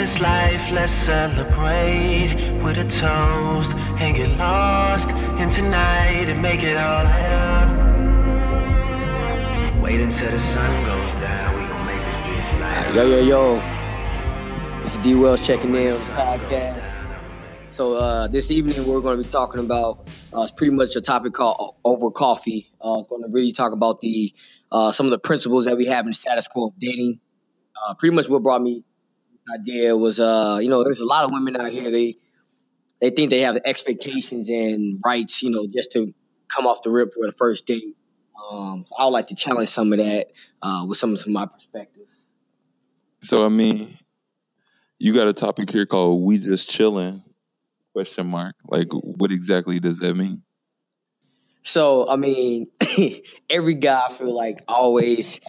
[0.00, 2.32] this life, let's celebrate
[2.64, 7.68] with a toast and get lost in tonight and make it all light
[9.82, 14.82] Wait until the sun goes down, we gon' make this bitch light Yo, yo, yo.
[14.82, 16.96] This is D Wells checking in on the podcast.
[17.68, 21.02] So uh, this evening we're going to be talking about uh, it's pretty much a
[21.02, 22.72] topic called over coffee.
[22.80, 24.32] Uh, it's going to really talk about the
[24.72, 27.20] uh, some of the principles that we have in the status quo of dating.
[27.86, 28.89] Uh, pretty much what brought me the
[29.58, 32.16] idea was uh, you know there's a lot of women out here they
[33.00, 36.14] they think they have expectations and rights you know just to
[36.48, 37.96] come off the rip for the first date.
[38.50, 40.28] Um, so I would like to challenge some of that
[40.62, 42.26] uh, with some of some of my perspectives.
[43.22, 43.98] So I mean,
[44.98, 47.22] you got a topic here called "We Just Chilling."
[47.92, 48.54] Question mark.
[48.68, 50.42] Like, what exactly does that mean?
[51.62, 52.68] So, I mean,
[53.50, 55.40] every guy I feel like always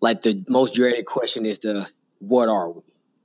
[0.00, 2.82] like the most dreaded question is the what are we?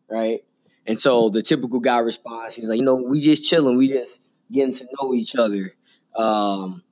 [0.10, 0.42] Right?
[0.88, 4.20] And so the typical guy responds, he's like, you know, we just chilling, we just
[4.52, 5.74] getting to know each other.
[6.16, 6.84] Um,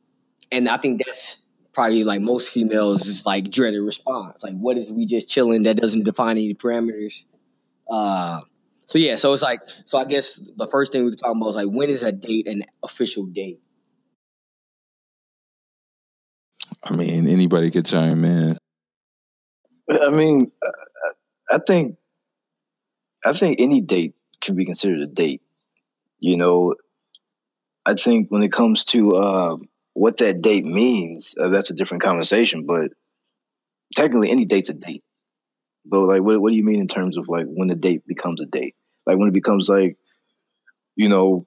[0.51, 1.37] and I think that's
[1.73, 4.43] probably like most females is like dreaded response.
[4.43, 7.23] Like, what is we just chilling that doesn't define any parameters?
[7.89, 8.41] Uh,
[8.87, 11.49] so yeah, so it's like so I guess the first thing we can talk about
[11.49, 13.59] is like when is a date an official date?
[16.83, 18.57] I mean, anybody could chime in.
[19.89, 20.51] I mean,
[21.51, 21.97] I think
[23.25, 25.41] I think any date can be considered a date.
[26.19, 26.75] You know,
[27.85, 29.57] I think when it comes to uh,
[29.93, 32.65] what that date means, uh, that's a different conversation.
[32.65, 32.91] But
[33.95, 35.03] technically, any date's a date.
[35.85, 38.41] But like, what what do you mean in terms of like when a date becomes
[38.41, 38.75] a date?
[39.05, 39.97] Like when it becomes like,
[40.95, 41.45] you know,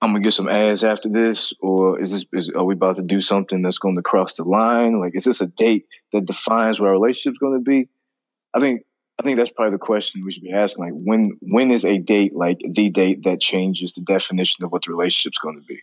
[0.00, 3.02] I'm gonna get some ass after this, or is this is, are we about to
[3.02, 5.00] do something that's going to cross the line?
[5.00, 7.88] Like, is this a date that defines what our relationship's going to be?
[8.52, 8.82] I think
[9.18, 10.84] I think that's probably the question we should be asking.
[10.84, 14.84] Like, when when is a date like the date that changes the definition of what
[14.84, 15.80] the relationship's going to be?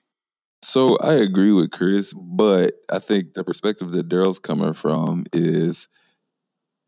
[0.63, 5.88] So I agree with Chris, but I think the perspective that Daryl's coming from is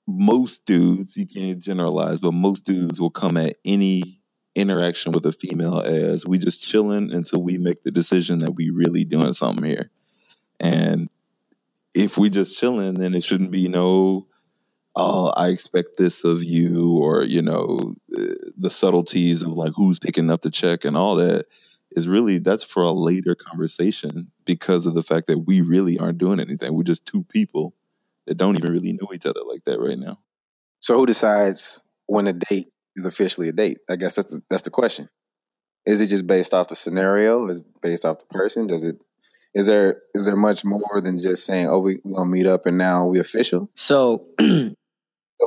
[0.08, 4.22] most dudes, you can't generalize, but most dudes will come at any
[4.56, 8.70] interaction with a female as we just chilling until we make the decision that we
[8.70, 9.90] really doing something here.
[10.60, 11.10] And
[11.96, 14.28] if we just chilling, then it shouldn't be no,
[14.96, 20.00] oh, I expect this of you, or you know, eh, the subtleties of like who's
[20.00, 21.48] picking up the check and all that
[21.96, 26.18] is really that's for a later conversation because of the fact that we really aren't
[26.18, 26.74] doing anything.
[26.74, 27.76] We're just two people
[28.26, 30.20] that don't even really know each other like that right now.
[30.80, 33.80] So who decides when a date is officially a date?
[33.90, 35.10] I guess that's the, that's the question.
[35.86, 37.48] Is it just based off the scenario?
[37.48, 38.68] Is it based off the person?
[38.68, 39.02] Does it
[39.54, 42.66] is there is there much more than just saying, "Oh, we we gonna meet up
[42.66, 43.70] and now we official"?
[43.76, 44.28] So,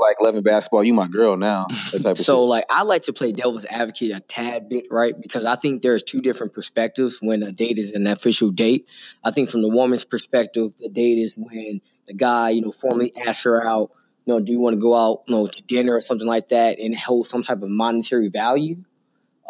[0.00, 1.66] like loving basketball, you my girl now.
[1.92, 2.48] That type of so shit.
[2.48, 5.14] like I like to play devil's advocate a tad bit, right?
[5.20, 8.88] Because I think there's two different perspectives when a date is an official date.
[9.24, 13.12] I think from the woman's perspective, the date is when the guy, you know, formally
[13.26, 13.90] asks her out,
[14.24, 16.48] you know, do you want to go out, you know, to dinner or something like
[16.48, 18.76] that, and hold some type of monetary value.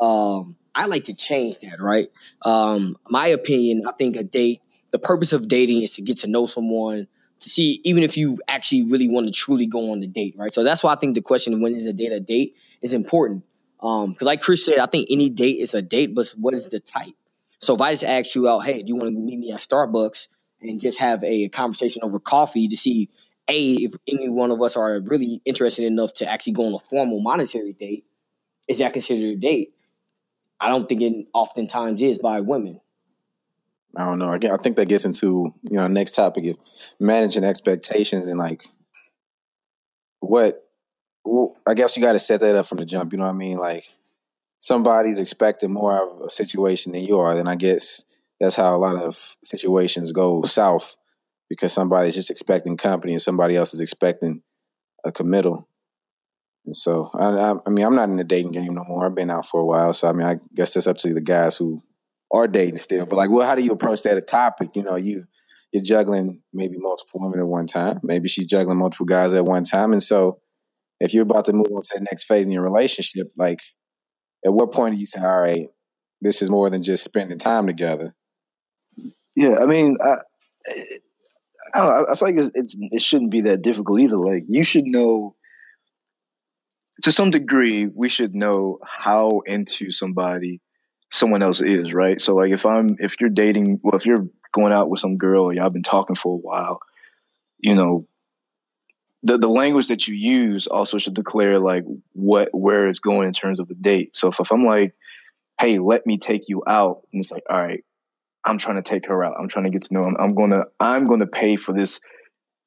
[0.00, 2.08] Um, I like to change that, right?
[2.42, 6.26] Um, my opinion, I think a date, the purpose of dating is to get to
[6.26, 7.08] know someone,
[7.40, 10.52] to see even if you actually really want to truly go on the date, right?
[10.52, 12.92] So that's why I think the question of when is a date a date is
[12.92, 13.44] important.
[13.80, 16.66] Um, because like Chris said, I think any date is a date, but what is
[16.68, 17.14] the type?
[17.60, 19.60] So if I just ask you out, hey, do you want to meet me at
[19.60, 20.28] Starbucks
[20.60, 23.10] and just have a conversation over coffee to see
[23.48, 26.78] a if any one of us are really interested enough to actually go on a
[26.78, 28.04] formal monetary date,
[28.66, 29.74] is that considered a date?
[30.58, 32.80] I don't think it oftentimes is by women.
[33.96, 34.30] I don't know.
[34.30, 36.58] I think that gets into you know next topic of
[37.00, 38.64] managing expectations and like
[40.20, 40.62] what.
[41.28, 43.12] Well, I guess you got to set that up from the jump.
[43.12, 43.56] You know what I mean?
[43.58, 43.82] Like
[44.60, 48.04] somebody's expecting more of a situation than you are, then I guess
[48.40, 50.96] that's how a lot of situations go south
[51.48, 54.42] because somebody's just expecting company and somebody else is expecting
[55.04, 55.68] a committal.
[56.64, 59.06] And so, I, I, I mean, I'm not in the dating game no more.
[59.06, 61.20] I've been out for a while, so I mean, I guess that's up to the
[61.20, 61.80] guys who
[62.32, 63.06] are dating still.
[63.06, 64.70] But like, well, how do you approach that topic?
[64.74, 65.24] You know, you
[65.72, 68.00] you're juggling maybe multiple women at one time.
[68.02, 70.40] Maybe she's juggling multiple guys at one time, and so
[71.00, 73.60] if you're about to move on to the next phase in your relationship, like,
[74.44, 75.68] at what point do you say, all right,
[76.20, 78.14] this is more than just spending time together?
[79.34, 80.16] Yeah, I mean, I,
[81.74, 84.16] I, know, I feel like it's, it's, it shouldn't be that difficult either.
[84.16, 85.34] Like, you should know,
[87.02, 90.62] to some degree, we should know how into somebody
[91.10, 92.20] someone else is, right?
[92.20, 95.52] So, like, if I'm, if you're dating, well, if you're going out with some girl,
[95.52, 96.80] y'all been talking for a while,
[97.58, 98.06] you know,
[99.22, 103.32] the the language that you use also should declare like what where it's going in
[103.32, 104.14] terms of the date.
[104.14, 104.94] So if, if I'm like,
[105.60, 107.82] hey, let me take you out, and it's like, all right,
[108.44, 109.36] I'm trying to take her out.
[109.38, 110.16] I'm trying to get to know him.
[110.18, 112.00] I'm gonna I'm gonna pay for this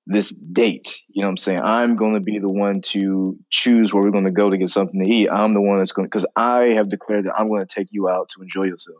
[0.10, 1.04] this date.
[1.08, 1.62] You know what I'm saying?
[1.64, 5.10] I'm gonna be the one to choose where we're gonna go to get something to
[5.10, 5.30] eat.
[5.30, 8.30] I'm the one that's gonna because I have declared that I'm gonna take you out
[8.30, 8.98] to enjoy yourself.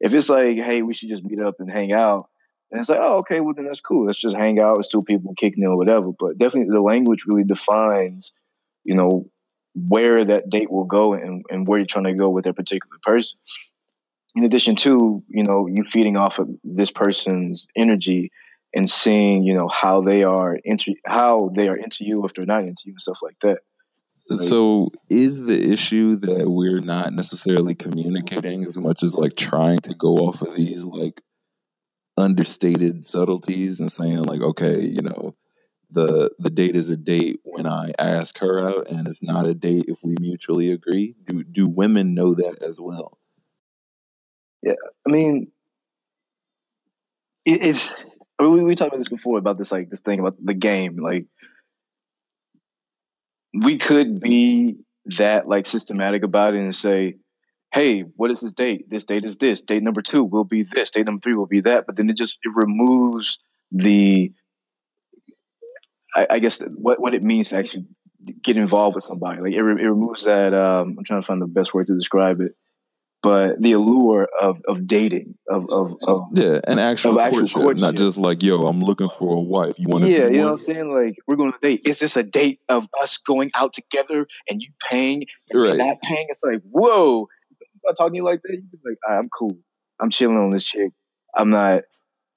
[0.00, 2.28] If it's like, hey, we should just meet up and hang out,
[2.72, 4.06] and it's like, oh, okay, well then that's cool.
[4.06, 4.78] Let's just hang out.
[4.78, 6.10] It's two people kicking it or whatever.
[6.10, 8.32] But definitely the language really defines,
[8.82, 9.30] you know,
[9.76, 12.96] where that date will go and, and where you're trying to go with that particular
[13.04, 13.38] person.
[14.34, 18.32] In addition to, you know, you feeding off of this person's energy
[18.74, 22.46] and seeing, you know, how they are into how they are into you if they're
[22.46, 23.58] not into you and stuff like that.
[24.36, 29.94] So is the issue that we're not necessarily communicating as much as like trying to
[29.94, 31.22] go off of these like
[32.18, 35.34] understated subtleties and saying like, okay, you know,
[35.90, 39.54] the the date is a date when I ask her out and it's not a
[39.54, 41.14] date if we mutually agree?
[41.26, 43.18] Do do women know that as well?
[44.62, 44.74] Yeah.
[45.06, 45.52] I mean
[48.38, 50.54] it, it's we, we talked about this before about this like this thing about the
[50.54, 50.96] game.
[50.96, 51.26] Like
[53.54, 54.76] we could be
[55.16, 57.16] that like systematic about it and say,
[57.72, 58.88] hey, what is this date?
[58.88, 59.62] This date is this.
[59.62, 60.90] Date number two will be this.
[60.90, 61.86] Date number three will be that.
[61.86, 63.38] But then it just it removes
[63.70, 64.32] the,
[66.14, 67.86] I, I guess what what it means to actually
[68.42, 69.40] get involved with somebody.
[69.40, 70.54] Like it, re, it removes that.
[70.54, 72.54] Um, I'm trying to find the best word to describe it
[73.22, 77.80] but the allure of, of dating, of, of, of yeah, an actual, actual courtship, courtship,
[77.80, 79.74] not just like, yo, I'm looking for a wife.
[79.78, 80.10] You want to?
[80.10, 80.94] Yeah, you know what I'm saying?
[80.94, 81.82] Like, we're going to date.
[81.84, 85.76] Is this a date of us going out together and you paying and right.
[85.76, 86.26] not paying?
[86.28, 87.28] It's like, whoa,
[87.78, 89.56] start talking to you like that, you be like, right, I'm cool.
[90.00, 90.92] I'm chilling on this chick.
[91.34, 91.82] I'm not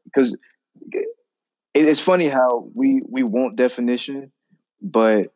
[0.06, 0.36] because
[1.74, 4.31] it's funny how we we want definition,
[4.81, 5.31] but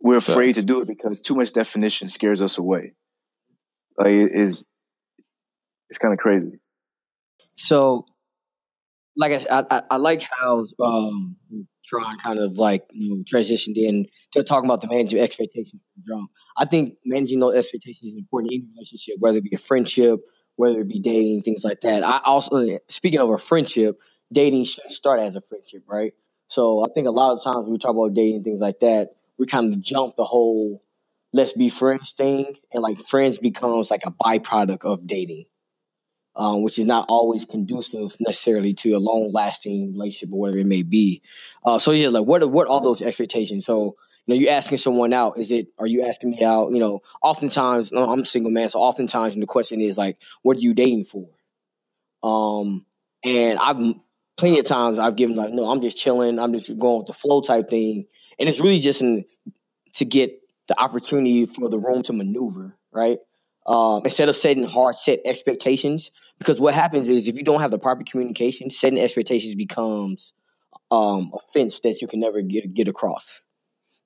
[0.00, 0.60] we're afraid Facts.
[0.60, 2.94] to do it because too much definition scares us away.
[3.98, 4.64] Like it is
[5.90, 6.60] it's kind of crazy.
[7.56, 8.06] So,
[9.16, 11.36] like I said, I, I, like how um,
[11.84, 16.30] Tron kind of like you know, transitioned in to talking about the managing expectations jump.
[16.56, 20.20] I think managing those expectations is important in any relationship, whether it be a friendship,
[20.56, 22.04] whether it be dating, things like that.
[22.04, 23.98] I also, speaking of a friendship,
[24.32, 26.12] dating should start as a friendship, right?
[26.48, 29.10] So I think a lot of times when we talk about dating, things like that,
[29.38, 30.82] we kind of jump the whole
[31.32, 35.44] let's be friends thing, and like friends becomes like a byproduct of dating,
[36.36, 40.66] um, which is not always conducive necessarily to a long lasting relationship or whatever it
[40.66, 41.22] may be.
[41.64, 43.66] Uh, so yeah, like what are, what are those expectations?
[43.66, 43.96] So
[44.26, 45.38] you know, you're asking someone out.
[45.38, 45.68] Is it?
[45.78, 46.72] Are you asking me out?
[46.72, 50.60] You know, oftentimes I'm a single man, so oftentimes the question is like, what are
[50.60, 51.28] you dating for?
[52.22, 52.84] Um,
[53.24, 53.94] and I've
[54.36, 56.38] plenty of times I've given like, no, I'm just chilling.
[56.38, 58.06] I'm just going with the flow type thing,
[58.38, 59.24] and it's really just in,
[59.94, 60.38] to get
[60.68, 63.18] the opportunity for the room to maneuver, right?
[63.66, 67.70] Um, instead of setting hard set expectations, because what happens is if you don't have
[67.70, 70.32] the proper communication, setting expectations becomes
[70.90, 73.44] um, a fence that you can never get get across.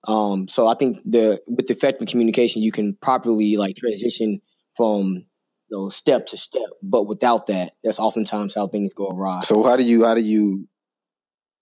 [0.09, 4.41] Um, so I think the with effective communication, you can properly like transition
[4.75, 5.27] from
[5.69, 6.69] you know step to step.
[6.83, 9.41] But without that, that's oftentimes how things go awry.
[9.43, 10.67] So how do you how do you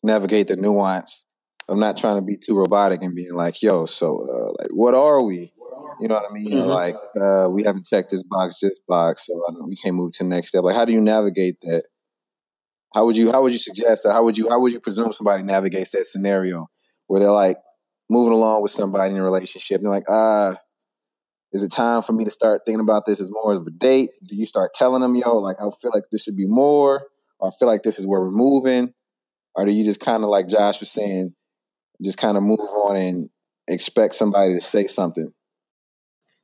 [0.02, 1.26] navigate the nuance
[1.70, 4.94] I'm not trying to be too robotic and being like, yo, so uh, like, what
[4.94, 5.52] are we?
[6.00, 6.52] You know what I mean?
[6.52, 6.68] Mm-hmm.
[6.68, 10.28] Like, uh, we haven't checked this box, this box, so we can't move to the
[10.28, 10.64] next step.
[10.64, 11.84] Like, how do you navigate that?
[12.94, 14.12] How would you How would you suggest that?
[14.12, 16.68] How would you How would you presume somebody navigates that scenario
[17.06, 17.56] where they're like
[18.08, 19.76] moving along with somebody in a relationship?
[19.76, 20.54] And they're like, ah, uh,
[21.52, 24.10] is it time for me to start thinking about this as more as a date?
[24.26, 27.02] Do you start telling them, yo, like, I feel like this should be more,
[27.38, 28.92] or I feel like this is where we're moving,
[29.54, 31.34] or do you just kind of like Josh was saying?
[32.02, 33.30] Just kind of move on and
[33.68, 35.32] expect somebody to say something?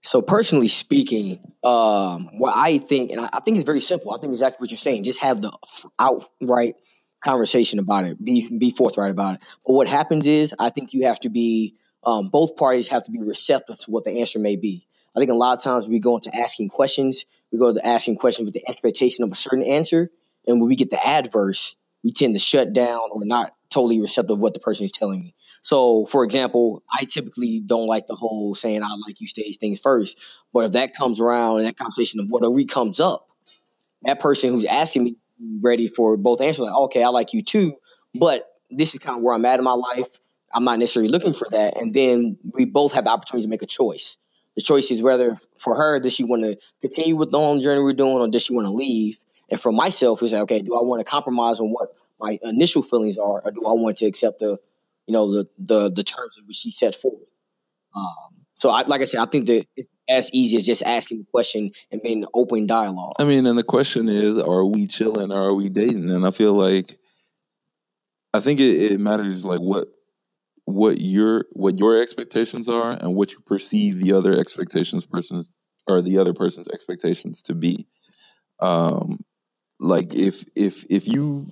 [0.03, 4.15] So personally speaking, um, what I think, and I, think it's very simple.
[4.15, 5.03] I think exactly what you're saying.
[5.03, 5.53] Just have the
[5.99, 6.77] outright
[7.25, 8.23] conversation about it.
[8.23, 9.41] Be be forthright about it.
[9.67, 11.75] But what happens is, I think you have to be.
[12.05, 14.87] Um, both parties have to be receptive to what the answer may be.
[15.17, 17.25] I think a lot of times we go into asking questions.
[17.51, 20.11] We go to asking questions with the expectation of a certain answer,
[20.47, 24.37] and when we get the adverse, we tend to shut down or not totally receptive
[24.37, 25.35] of what the person is telling me.
[25.67, 29.81] So, for example, I typically don't like the whole saying "I like you" stage things
[29.81, 30.17] first.
[30.53, 33.27] But if that comes around and that conversation of what we comes up,
[34.03, 35.17] that person who's asking me
[35.61, 37.75] ready for both answers, like, okay, I like you too,
[38.15, 40.07] but this is kind of where I'm at in my life.
[40.55, 43.63] I'm not necessarily looking for that, and then we both have the opportunity to make
[43.63, 44.19] a choice.
[44.55, 47.83] The choice is whether for her does she want to continue with the own journey
[47.83, 49.19] we're doing, or does she want to leave?
[49.51, 52.83] And for myself, is like, okay, do I want to compromise on what my initial
[52.83, 54.59] feelings are, or do I want to accept the
[55.07, 57.31] you know, the the the terms in which he set forth.
[57.95, 61.19] Um, so, I, like I said, I think that it's as easy as just asking
[61.19, 63.15] the question and being an open dialogue.
[63.19, 66.11] I mean, and the question is, are we chilling or are we dating?
[66.11, 66.99] And I feel like,
[68.33, 69.89] I think it, it matters like what
[70.65, 75.49] what your what your expectations are and what you perceive the other expectations persons
[75.89, 77.87] or the other person's expectations to be.
[78.61, 79.25] Um,
[79.79, 81.47] like if if if you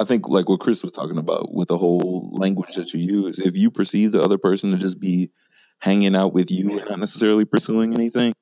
[0.00, 3.38] I think like what Chris was talking about with the whole language that you use,
[3.38, 5.30] if you perceive the other person to just be
[5.78, 8.32] hanging out with you and not necessarily pursuing anything,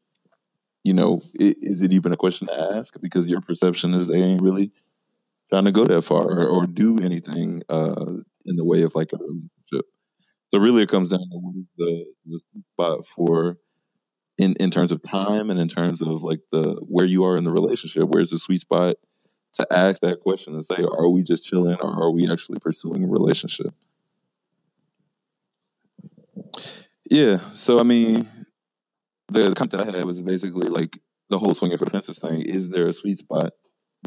[0.84, 2.94] you know, it, is it even a question to ask?
[3.00, 4.70] Because your perception is they ain't really
[5.50, 8.06] trying to go that far or, or do anything uh,
[8.46, 9.90] in the way of like a relationship.
[10.54, 12.40] So really, it comes down to what is the the
[12.72, 13.58] spot for
[14.38, 17.42] in in terms of time and in terms of like the where you are in
[17.42, 18.04] the relationship.
[18.08, 18.94] Where's the sweet spot
[19.58, 23.04] to ask that question and say, are we just chilling or are we actually pursuing
[23.04, 23.74] a relationship?
[27.10, 27.38] Yeah.
[27.52, 28.28] So I mean,
[29.28, 30.98] the content I had was basically like
[31.30, 32.42] the whole swinging for fences thing.
[32.42, 33.52] Is there a sweet spot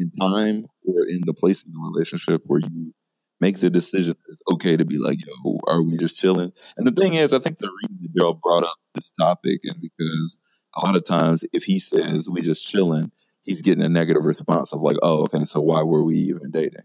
[0.00, 2.94] in time or in the place in the relationship where you
[3.40, 6.52] make the decision that it's okay to be like, yo, are we just chilling?
[6.76, 9.74] And the thing is, I think the reason that Daryl brought up this topic is
[9.74, 10.36] because
[10.76, 13.10] a lot of times if he says we just chilling,
[13.42, 16.82] he's getting a negative response of like, oh, okay, so why were we even dating?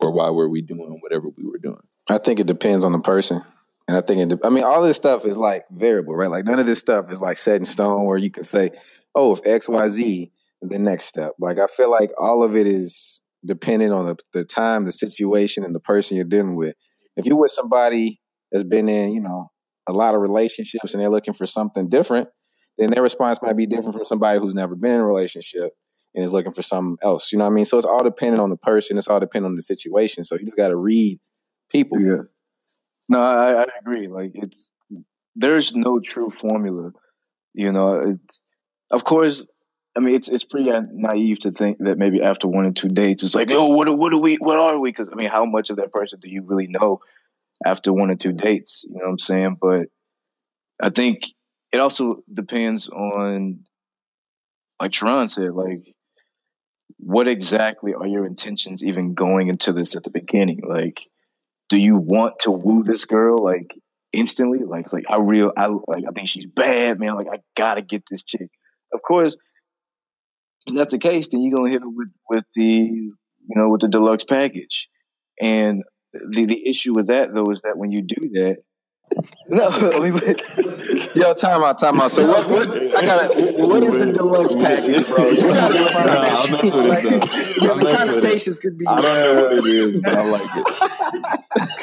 [0.00, 1.82] Or why were we doing whatever we were doing?
[2.08, 3.42] I think it depends on the person.
[3.86, 6.30] And I think it, de- I mean, all this stuff is like variable, right?
[6.30, 8.70] Like none of this stuff is like set in stone where you can say,
[9.14, 11.32] oh, if X, Y, Z, the next step.
[11.38, 15.64] Like I feel like all of it is dependent on the, the time, the situation,
[15.64, 16.74] and the person you're dealing with.
[17.16, 18.20] If you're with somebody
[18.52, 19.50] that's been in, you know,
[19.86, 22.28] a lot of relationships and they're looking for something different,
[22.78, 25.72] then their response might be different from somebody who's never been in a relationship
[26.14, 27.32] and is looking for something else.
[27.32, 27.64] You know what I mean?
[27.64, 28.98] So it's all dependent on the person.
[28.98, 30.24] It's all dependent on the situation.
[30.24, 31.20] So you just got to read
[31.70, 32.00] people.
[32.00, 32.22] Yeah.
[33.08, 34.08] No, I, I agree.
[34.08, 34.68] Like it's
[35.36, 36.92] there's no true formula.
[37.54, 38.40] You know, it's
[38.90, 39.44] of course.
[39.96, 43.24] I mean, it's it's pretty naive to think that maybe after one or two dates,
[43.24, 44.36] it's like, oh, what what are we?
[44.36, 44.90] What are we?
[44.90, 47.00] Because I mean, how much of that person do you really know
[47.66, 48.84] after one or two dates?
[48.88, 49.56] You know what I'm saying?
[49.60, 49.86] But
[50.82, 51.24] I think
[51.72, 53.64] it also depends on,
[54.80, 55.82] like Sharon said, like
[56.98, 60.62] what exactly are your intentions even going into this at the beginning?
[60.66, 61.00] Like,
[61.68, 63.74] do you want to woo this girl like
[64.12, 64.60] instantly?
[64.64, 67.14] Like, like I real I like I think she's bad, man.
[67.14, 68.50] Like I gotta get this chick.
[68.92, 69.36] Of course,
[70.66, 73.14] if that's the case, then you're gonna hit her with with the you
[73.56, 74.88] know with the deluxe package.
[75.40, 78.56] And the the issue with that though is that when you do that,
[79.48, 80.20] no, I mean,
[81.16, 82.10] Yo, time out, time out.
[82.10, 82.48] So what?
[82.48, 83.34] what I got.
[83.58, 85.28] What is the deluxe package, bro?
[85.28, 86.46] You gotta define Nah, that.
[86.46, 87.10] I'm with Like, it,
[87.60, 87.72] though.
[87.72, 87.96] I'm the with it.
[87.98, 88.86] connotations could be.
[88.86, 90.66] I don't know what it is, but I like it.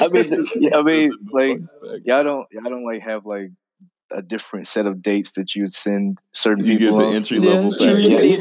[0.00, 1.58] I mean, I mean, like
[2.04, 3.50] y'all don't y'all don't like have like
[4.12, 7.70] a different set of dates that you'd send certain people You get the entry level
[7.78, 8.04] Yeah, package.
[8.04, 8.36] yeah, yeah.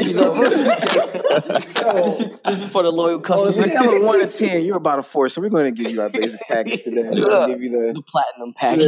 [1.58, 3.56] this, is, this is for the loyal On a customers.
[3.72, 5.30] scale of one to ten, you're about a four.
[5.30, 7.04] So we're going to give you our basic package today.
[7.04, 8.82] We're going to give you the the platinum package.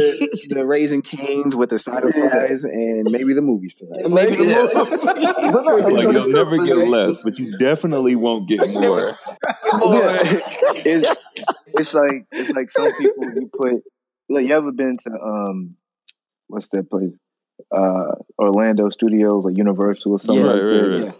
[0.48, 4.08] the, the Raising Cane's with the side of fries and maybe the movies tonight.
[4.10, 4.68] Maybe the Yeah.
[4.74, 4.96] movie.
[5.80, 9.16] It's like you'll never get less, but you definitely won't get more.
[9.82, 10.18] Yeah.
[10.84, 11.34] it's
[11.68, 13.82] it's like it's like some people you put
[14.28, 15.76] like you ever been to um
[16.50, 17.12] what's that place
[17.76, 21.04] uh Orlando Studios like Universal or something Yeah, like right, that right.
[21.04, 21.12] Yeah.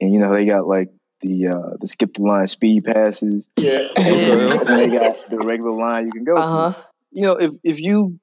[0.00, 0.88] and you know they got like
[1.20, 3.80] the uh the skip the line speed passes Yeah.
[3.96, 6.72] and they got the regular line you can go Uh-huh.
[7.10, 8.18] you know if if you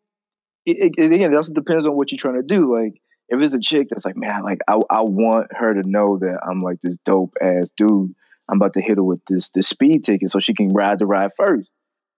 [0.66, 2.94] it, it, again it also depends on what you're trying to do like
[3.28, 6.40] if it's a chick that's like man like I I want her to know that
[6.50, 8.14] I'm like this dope ass dude
[8.48, 11.06] I'm about to hit her with this this speed ticket so she can ride the
[11.08, 11.70] ride first.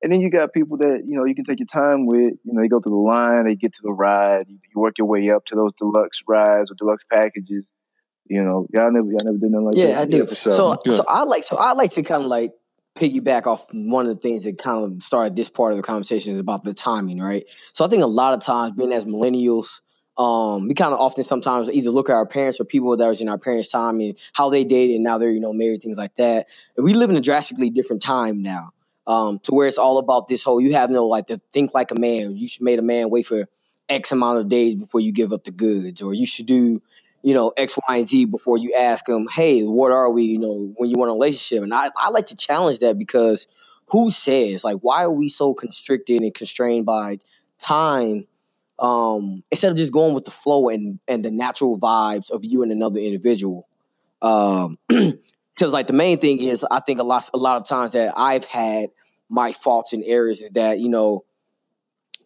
[0.02, 2.34] And then you got people that you know you can take your time with.
[2.44, 4.98] You know, they go through the line, they get to the ride, you, you work
[4.98, 7.66] your way up to those deluxe rides or deluxe packages.
[8.30, 10.02] You know, y'all never y'all never did nothing like Yeah, that.
[10.02, 10.26] I do.
[10.26, 10.52] for sure.
[10.52, 10.96] So, Yeah.
[10.96, 12.52] so I like, so I like to kind of like
[12.96, 16.34] piggyback off one of the things that kind of started this part of the conversation
[16.34, 17.44] is about the timing, right?
[17.74, 19.82] So I think a lot of times, being as millennials,
[20.18, 23.22] um, we kind of often sometimes either look at our parents or people that was
[23.22, 25.98] in our parents' time and how they dated and now they're you know married, things
[25.98, 26.48] like that.
[26.76, 28.72] And we live in a drastically different time now,
[29.08, 31.92] um, to where it's all about this whole you have no like to think like
[31.92, 32.36] a man.
[32.36, 33.46] You should make a man wait for
[33.90, 36.82] X amount of days before you give up the goods, or you should do
[37.24, 40.40] you know, X, Y, and Z before you ask them, hey, what are we, you
[40.40, 41.64] know, when you want a relationship?
[41.64, 43.48] And I, I like to challenge that because
[43.88, 47.18] who says, like, why are we so constricted and constrained by
[47.60, 48.28] time
[48.80, 52.64] um, instead of just going with the flow and, and the natural vibes of you
[52.64, 53.68] and another individual?
[54.22, 54.78] Um,
[55.58, 58.14] because like the main thing is, I think a lot, a lot of times that
[58.16, 58.90] I've had
[59.28, 61.26] my faults and errors is that, you know,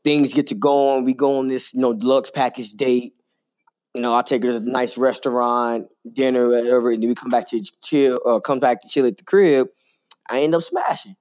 [0.03, 1.05] things get to go on.
[1.05, 3.13] We go on this, you know, deluxe package date.
[3.93, 7.29] You know, I take her to a nice restaurant, dinner, whatever, and then we come
[7.29, 9.67] back to chill, uh, come back to chill at the crib.
[10.29, 11.15] I end up smashing.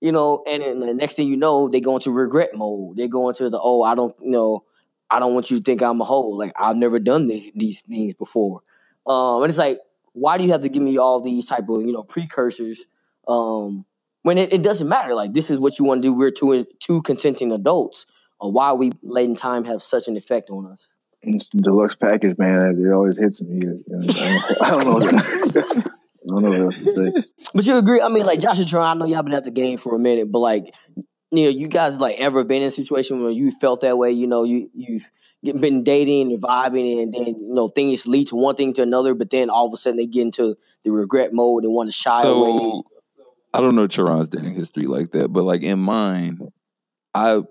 [0.00, 2.96] You know, and then the next thing you know, they go into regret mode.
[2.96, 4.64] They go into the oh, I don't, you know,
[5.08, 6.28] I don't want you to think I'm a hoe.
[6.28, 8.60] Like I've never done these these things before.
[9.06, 9.78] Um, and it's like,
[10.14, 12.80] why do you have to give me all these type of you know precursors?
[13.28, 13.84] Um,
[14.22, 15.14] when it, it doesn't matter.
[15.14, 16.12] Like this is what you want to do.
[16.12, 18.06] We're two two consenting adults.
[18.42, 20.88] Uh, why are we letting time have such an effect on us?
[21.22, 22.78] It's the deluxe package, man.
[22.78, 23.58] It always hits me.
[23.62, 24.06] You know,
[24.62, 25.82] I don't know.
[26.24, 27.12] I don't know what else to say.
[27.54, 28.00] But you agree?
[28.00, 29.98] I mean, like Josh and Troy, I know y'all been at the game for a
[29.98, 30.74] minute, but like,
[31.38, 34.12] you know, you guys like ever been in a situation where you felt that way?
[34.12, 38.36] You know, you you've been dating and vibing, and then you know things lead to
[38.36, 41.32] one thing to another, but then all of a sudden they get into the regret
[41.32, 42.56] mode and want to shy away.
[42.56, 42.84] So
[43.52, 46.40] I don't know Charon's dating history like that, but like in mine,
[47.14, 47.42] I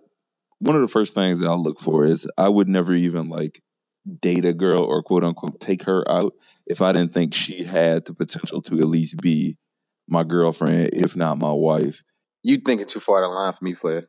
[0.59, 3.61] one of the first things that I look for is I would never even like
[4.19, 6.33] date a girl or quote unquote take her out
[6.65, 9.57] if I didn't think she had the potential to at least be
[10.07, 12.03] my girlfriend, if not my wife.
[12.43, 14.07] You thinking too far down the line for me, Flair.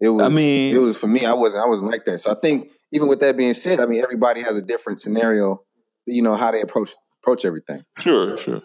[0.00, 0.24] It was.
[0.24, 1.24] I mean- it was for me.
[1.24, 1.64] I wasn't.
[1.64, 2.18] I wasn't like that.
[2.18, 5.62] So I think even with that being said, I mean, everybody has a different scenario.
[6.06, 6.90] You know how they approach
[7.22, 7.82] approach everything.
[7.98, 8.60] Sure, sure.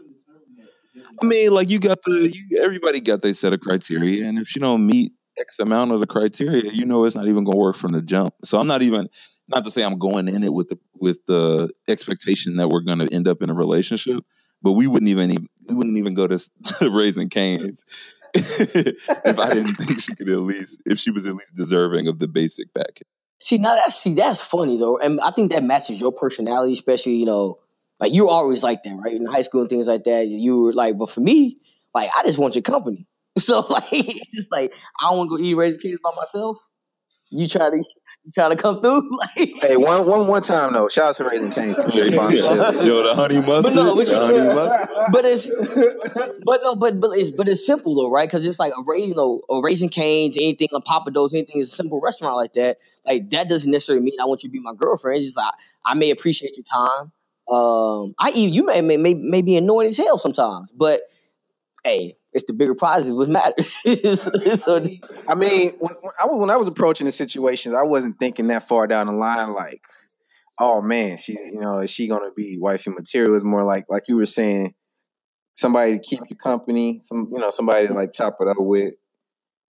[1.21, 4.55] I mean, like you got the you, everybody got their set of criteria, and if
[4.55, 7.57] you don't meet X amount of the criteria, you know it's not even going to
[7.57, 8.33] work from the jump.
[8.43, 9.07] So I'm not even
[9.47, 12.99] not to say I'm going in it with the with the expectation that we're going
[12.99, 14.23] to end up in a relationship,
[14.61, 17.83] but we wouldn't even we wouldn't even go to, to Raising Cane's
[18.35, 22.19] if I didn't think she could at least if she was at least deserving of
[22.19, 23.07] the basic package.
[23.41, 27.15] See, now that's see, that's funny though, and I think that matches your personality, especially
[27.15, 27.59] you know,
[27.99, 29.15] like you're always like that, right?
[29.15, 31.57] In high school and things like that, you were like, but for me,
[31.93, 33.07] like I just want your company.
[33.37, 36.57] So like, just like I don't want to go eat Raising Cane's by myself.
[37.29, 37.83] You try to
[38.23, 40.87] you try to come through, like Hey, one one one time though.
[40.87, 42.15] Shout out to Raising Cane's sponsorship.
[42.85, 43.73] Yo, the honey mustard.
[43.75, 44.89] no, but the honey mustard.
[45.11, 45.49] but it's
[46.45, 48.27] but no, but but it's but it's simple though, right?
[48.29, 51.59] Because it's like a raising, you know, a Raising Cane's, anything, a Papa Do's, anything
[51.61, 52.77] is a simple restaurant like that.
[53.05, 55.17] Like that doesn't necessarily mean I want you to be my girlfriend.
[55.17, 55.53] It's just like
[55.85, 57.11] I may appreciate your time.
[57.49, 61.01] Um, I even you may may may, may be annoying as hell sometimes, but
[61.83, 63.73] hey, it's the bigger prizes what matters.
[64.63, 64.83] so
[65.27, 68.47] I mean, when, when I was when I was approaching the situations, I wasn't thinking
[68.47, 69.53] that far down the line.
[69.53, 69.81] Like,
[70.59, 73.35] oh man, she, you know, is she gonna be wifey material?
[73.35, 74.73] Is more like, like you were saying,
[75.53, 78.93] somebody to keep you company, some, you know, somebody to like chop it up with.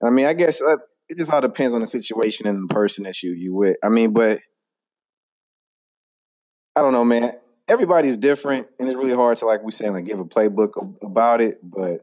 [0.03, 0.77] I mean, I guess uh,
[1.09, 3.77] it just all depends on the situation and the person that you you with.
[3.83, 4.39] I mean, but
[6.75, 7.33] I don't know, man.
[7.67, 11.41] Everybody's different, and it's really hard to like we saying like give a playbook about
[11.41, 12.01] it, but.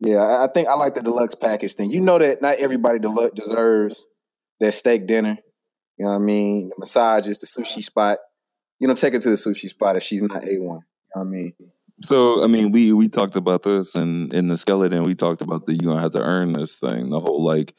[0.00, 1.90] Yeah, I- think I like the deluxe package thing.
[1.90, 4.06] You know that not everybody delu- deserves
[4.60, 5.38] that steak dinner.
[5.98, 6.68] You know what I mean?
[6.68, 8.18] The massages, the sushi spot.
[8.78, 10.50] You don't take her to the sushi spot if she's not A1.
[10.50, 10.80] You know
[11.14, 11.52] what I mean?
[12.04, 15.66] So I mean, we we talked about this, and in the skeleton, we talked about
[15.66, 17.10] the you gonna have to earn this thing.
[17.10, 17.74] The whole like,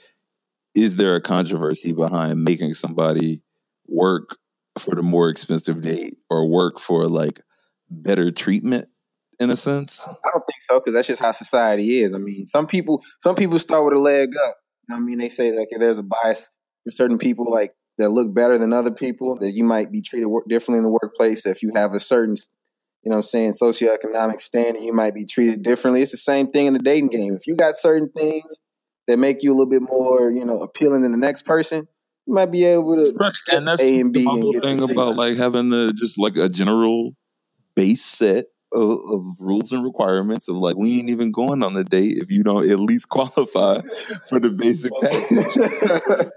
[0.76, 3.42] is there a controversy behind making somebody
[3.88, 4.36] work
[4.78, 7.40] for the more expensive date or work for like
[7.90, 8.90] better treatment
[9.40, 10.08] in a sense?
[10.08, 12.14] I don't think so because that's just how society is.
[12.14, 14.56] I mean, some people some people start with a leg up.
[14.88, 15.20] You know I mean?
[15.20, 16.50] They say like there's a bias
[16.84, 20.30] for certain people like that look better than other people that you might be treated
[20.48, 22.36] differently in the workplace if you have a certain
[23.04, 26.02] you know what I'm saying socioeconomic standing you might be treated differently.
[26.02, 27.36] It's the same thing in the dating game.
[27.36, 28.62] If you got certain things
[29.08, 31.88] that make you a little bit more, you know, appealing than the next person,
[32.26, 34.86] you might be able to skip and that's A and B the and get thing
[34.86, 34.92] C.
[34.92, 37.12] about like having the just like a general
[37.76, 41.84] base set of, of rules and requirements of like we ain't even going on a
[41.84, 43.82] date if you don't at least qualify
[44.28, 46.32] for the basic package.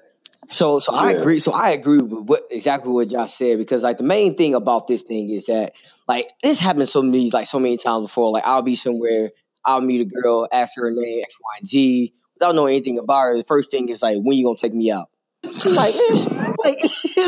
[0.49, 1.38] So, so I agree.
[1.38, 4.87] So I agree with what exactly what Josh said because like the main thing about
[4.87, 5.73] this thing is that
[6.09, 8.31] like this happened so many like so many times before.
[8.33, 9.31] Like I'll be somewhere,
[9.64, 12.99] I'll meet a girl, ask her her name X, Y, and Z without knowing anything
[12.99, 13.37] about her.
[13.37, 15.07] The first thing is like, when you gonna take me out?
[15.45, 16.27] She's like, "Ish."
[16.59, 16.79] like,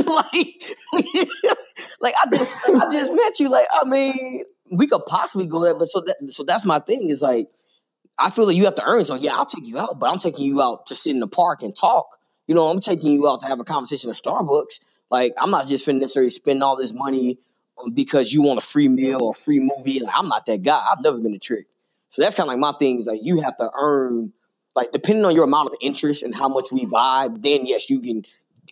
[0.06, 1.28] like,
[2.00, 3.48] like I just I just met you.
[3.48, 7.08] Like I mean, we could possibly go there, but so that so that's my thing
[7.08, 7.48] is like.
[8.16, 9.04] I feel like you have to earn.
[9.04, 11.26] So yeah, I'll take you out, but I'm taking you out to sit in the
[11.26, 12.06] park and talk.
[12.46, 14.78] You know, I'm taking you out to have a conversation at Starbucks.
[15.10, 17.38] Like, I'm not just finna necessarily spend all this money
[17.92, 19.98] because you want a free meal or free movie.
[19.98, 20.80] Like, I'm not that guy.
[20.90, 21.66] I've never been a trick.
[22.08, 24.32] So that's kind of like my thing is like you have to earn,
[24.76, 28.00] like depending on your amount of interest and how much we vibe, then yes, you
[28.00, 28.24] can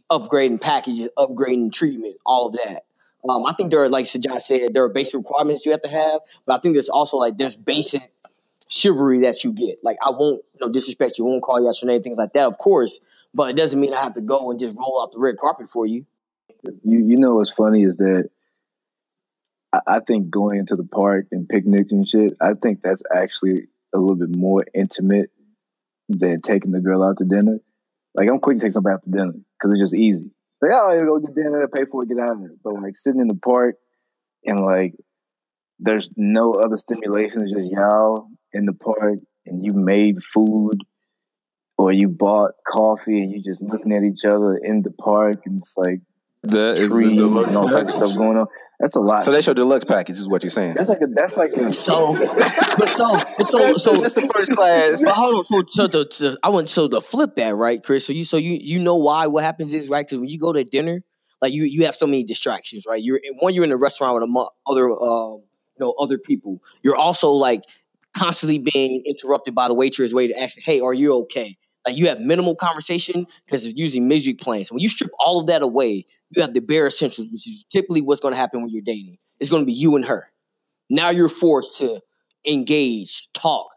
[0.09, 2.83] upgrade in packages, upgrade in treatment, all of that.
[3.29, 5.89] Um, I think there are, like Sajai said, there are basic requirements you have to
[5.89, 8.03] have, but I think there's also like there's basic
[8.69, 9.79] chivalry that you get.
[9.83, 12.33] Like I won't, you know, disrespect you, won't call you out your name, things like
[12.33, 12.99] that, of course.
[13.35, 15.71] But it doesn't mean I have to go and just roll out the red carpet
[15.71, 16.05] for you.
[16.85, 18.29] You you know what's funny is that
[19.73, 23.69] I, I think going into the park and picnics and shit, I think that's actually
[23.95, 25.31] a little bit more intimate
[26.09, 27.59] than taking the girl out to dinner.
[28.15, 30.31] Like I'm quick to take somebody out to dinner because it's just easy.
[30.63, 32.53] Like oh, go get dinner, pay for it, get out of it.
[32.63, 33.77] But like sitting in the park
[34.45, 34.95] and like
[35.81, 37.43] there's no other stimulation.
[37.43, 40.79] It's just y'all in the park and you made food
[41.77, 45.59] or you bought coffee and you just looking at each other in the park and
[45.59, 46.01] it's like
[46.45, 48.47] That is trees the and all types of stuff going on.
[48.81, 49.23] That's a lot.
[49.23, 50.75] So that's your deluxe package, is what you're saying.
[50.75, 54.29] that's like a that's like a, So, but so, but so, That's, so, that's the
[54.35, 55.05] first class.
[55.05, 58.05] But hold on, so to, to, to, I want so to flip that, right, Chris?
[58.05, 60.53] So you so you you know why what happens is right because when you go
[60.53, 61.05] to dinner,
[61.41, 63.01] like you you have so many distractions, right?
[63.01, 65.43] You're one, you're in a restaurant with a mo- other um
[65.79, 66.61] you know other people.
[66.83, 67.63] You're also like
[68.17, 71.57] constantly being interrupted by the waitress way to ask, hey, are you okay?
[71.87, 74.65] Like you have minimal conversation because it's using music playing.
[74.65, 77.65] So when you strip all of that away, you have the bare essentials, which is
[77.71, 79.19] typically what's going to happen when you're dating.
[79.41, 80.31] It's going to be you and her.
[80.89, 82.01] Now you're forced to
[82.47, 83.69] engage, talk.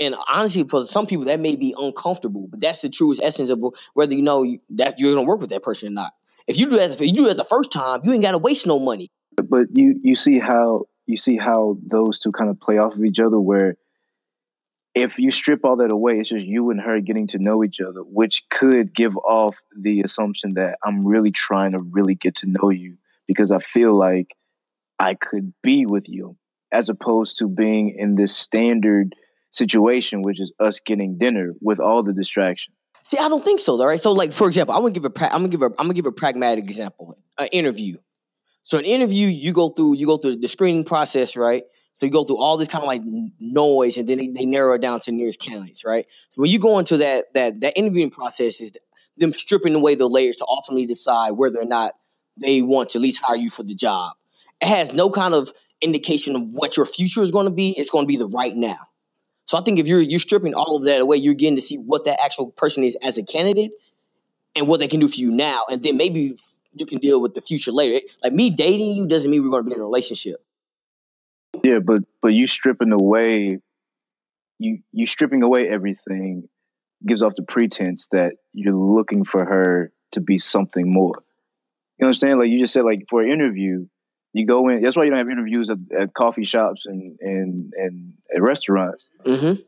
[0.00, 3.60] And honestly, for some people, that may be uncomfortable, but that's the truest essence of
[3.94, 6.12] whether you know that you're going to work with that person or not.
[6.46, 8.38] If you do that, if you do that the first time, you ain't got to
[8.38, 9.10] waste no money.
[9.48, 13.04] but you you see how you see how those two kind of play off of
[13.04, 13.76] each other where
[15.02, 17.80] if you strip all that away it's just you and her getting to know each
[17.80, 22.46] other which could give off the assumption that i'm really trying to really get to
[22.46, 24.36] know you because i feel like
[24.98, 26.36] i could be with you
[26.72, 29.14] as opposed to being in this standard
[29.50, 32.76] situation which is us getting dinner with all the distractions.
[33.04, 33.80] See, I don't think so.
[33.80, 34.00] All right.
[34.00, 35.94] So, like for example, I'm gonna give a pra- I'm gonna give a I'm gonna
[35.94, 37.16] give a pragmatic example.
[37.38, 37.96] An interview.
[38.64, 41.64] So, an interview, you go through you go through the screening process, right?
[41.98, 43.02] So you go through all this kind of like
[43.40, 46.06] noise, and then they, they narrow it down to nearest candidates, right?
[46.30, 48.72] So when you go into that that that interviewing process is
[49.16, 51.94] them stripping away the layers to ultimately decide whether or not
[52.36, 54.12] they want to at least hire you for the job.
[54.60, 57.70] It has no kind of indication of what your future is going to be.
[57.76, 58.78] It's going to be the right now.
[59.46, 61.78] So I think if you're you're stripping all of that away, you're getting to see
[61.78, 63.72] what that actual person is as a candidate
[64.54, 66.36] and what they can do for you now, and then maybe
[66.74, 68.06] you can deal with the future later.
[68.22, 70.44] Like me dating you doesn't mean we're going to be in a relationship.
[71.64, 73.58] Yeah, but but you stripping away,
[74.58, 76.48] you you stripping away everything
[77.06, 81.22] gives off the pretense that you're looking for her to be something more.
[81.98, 82.38] You know what I'm saying?
[82.38, 83.86] Like you just said, like for an interview,
[84.32, 84.82] you go in.
[84.82, 89.10] That's why you don't have interviews at, at coffee shops and and and at restaurants
[89.24, 89.60] Mm-hmm.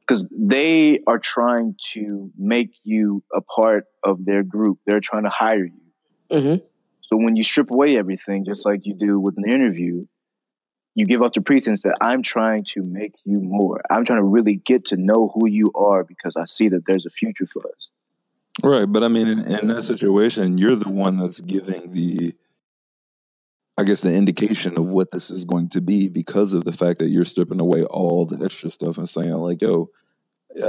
[0.00, 4.78] because they are trying to make you a part of their group.
[4.86, 5.82] They're trying to hire you.
[6.32, 6.64] Mm-hmm.
[7.02, 10.06] So when you strip away everything, just like you do with an interview,
[10.94, 13.80] you give up the pretense that I'm trying to make you more.
[13.90, 17.06] I'm trying to really get to know who you are because I see that there's
[17.06, 17.88] a future for us.
[18.62, 22.34] Right, but I mean, in, in that situation, you're the one that's giving the,
[23.76, 26.98] I guess, the indication of what this is going to be because of the fact
[26.98, 29.90] that you're stripping away all the extra stuff and saying, like, yo,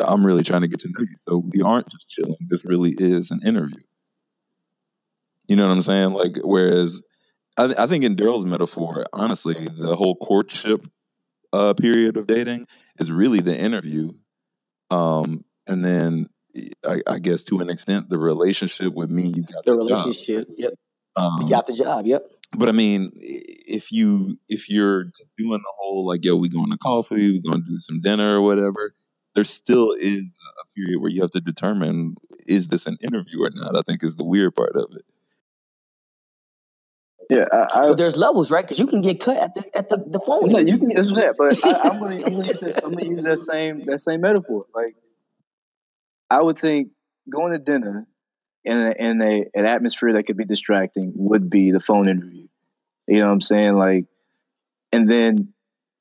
[0.05, 1.15] I'm really trying to get to know you.
[1.27, 2.37] So we aren't just chilling.
[2.47, 3.81] This really is an interview.
[5.47, 6.11] You know what I'm saying?
[6.11, 7.01] Like, whereas
[7.59, 10.85] I, I think in Daryl's metaphor, honestly, the whole courtship
[11.51, 12.67] uh, period of dating
[12.99, 14.11] is really the interview.
[14.91, 16.29] Um, and then
[16.85, 20.05] I, I guess to an extent, the relationship with me, you got The the job.
[20.05, 20.47] relationship.
[20.57, 20.73] Yep.
[21.15, 22.05] Um, You got the job.
[22.05, 22.23] Yep.
[22.57, 25.03] but I mean, if you if you're
[25.37, 28.37] doing the whole like, yo, we going to coffee, we going to do some dinner
[28.37, 28.93] or whatever,
[29.35, 32.15] there still is a period where you have to determine
[32.47, 33.75] is this an interview or not.
[33.77, 35.03] I think is the weird part of it.
[37.29, 38.65] Yeah, I, I But there's levels, right?
[38.65, 40.51] Because you can get cut at the at the, the phone.
[40.51, 40.89] no, you can.
[40.89, 41.33] That's what I'm.
[41.37, 42.77] But I, I'm gonna, I'm gonna use this.
[42.77, 44.65] I'm gonna use that same that same metaphor.
[44.73, 44.95] Like,
[46.29, 46.89] I would think
[47.29, 48.07] going to dinner
[48.65, 52.47] in a, in a an atmosphere that could be distracting would be the phone interview.
[53.07, 53.75] You know what I'm saying?
[53.75, 54.05] Like,
[54.91, 55.53] and then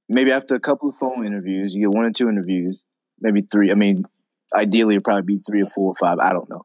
[0.08, 2.82] maybe after a couple of phone interviews, you get one or two interviews,
[3.20, 3.70] maybe three.
[3.70, 4.04] I mean,
[4.54, 6.18] ideally, it'd probably be three or four or five.
[6.20, 6.64] I don't know.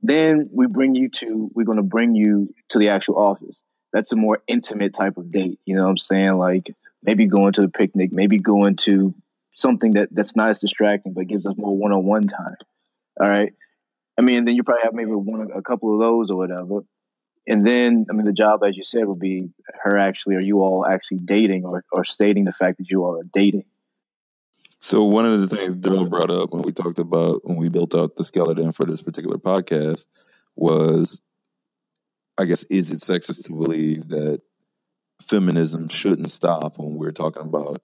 [0.00, 1.50] Then we bring you to.
[1.54, 3.60] We're gonna bring you to the actual office.
[3.92, 5.58] That's a more intimate type of date.
[5.64, 6.34] You know what I'm saying?
[6.34, 9.14] Like maybe going to the picnic, maybe going to
[9.54, 12.56] something that that's not as distracting, but gives us more one-on-one time.
[13.20, 13.52] All right.
[14.18, 16.84] I mean, then you probably have maybe one, a couple of those or whatever.
[17.46, 19.50] And then, I mean, the job, as you said, would be
[19.82, 23.18] her actually, are you all actually dating or, or stating the fact that you all
[23.18, 23.64] are dating?
[24.78, 27.94] So one of the things Daryl brought up when we talked about when we built
[27.94, 30.06] out the skeleton for this particular podcast
[30.56, 31.20] was,
[32.38, 34.40] I guess, is it sexist to believe that
[35.22, 37.80] feminism shouldn't stop when we're talking about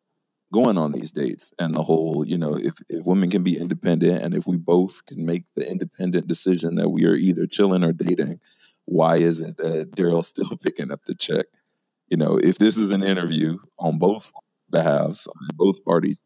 [0.52, 4.22] going on these dates and the whole you know if, if women can be independent
[4.22, 7.92] and if we both can make the independent decision that we are either chilling or
[7.92, 8.40] dating
[8.86, 11.46] why is it that daryl's still picking up the check?
[12.08, 14.32] You know if this is an interview on both
[14.70, 16.18] behalves on both parties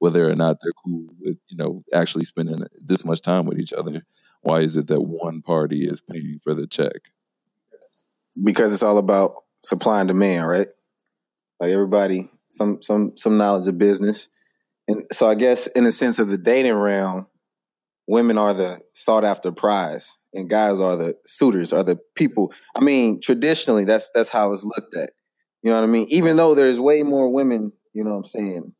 [0.00, 3.72] whether or not they're cool with you know actually spending this much time with each
[3.72, 4.02] other
[4.42, 7.12] why is it that one party is paying for the check
[8.44, 10.68] because it's all about supply and demand right
[11.60, 14.28] like everybody some some some knowledge of business.
[14.88, 17.26] And so I guess in the sense of the dating realm,
[18.06, 22.52] women are the sought after prize and guys are the suitors, are the people.
[22.76, 25.10] I mean, traditionally that's that's how it's looked at.
[25.62, 26.06] You know what I mean?
[26.10, 28.74] Even though there's way more women, you know what I'm saying?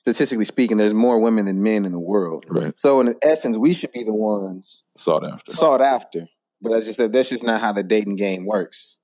[0.00, 2.46] Statistically speaking, there's more women than men in the world.
[2.48, 2.76] Right.
[2.78, 5.52] So in essence, we should be the ones sought after.
[5.52, 6.26] Sought after.
[6.62, 8.98] But as you said, that's just not how the dating game works.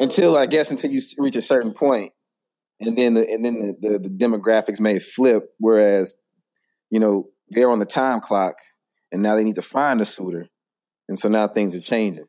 [0.00, 2.12] Until I guess until you reach a certain point
[2.80, 5.50] and then the and then the, the, the demographics may flip.
[5.58, 6.14] Whereas,
[6.90, 8.56] you know, they're on the time clock,
[9.12, 10.48] and now they need to find a suitor,
[11.08, 12.26] and so now things are changing.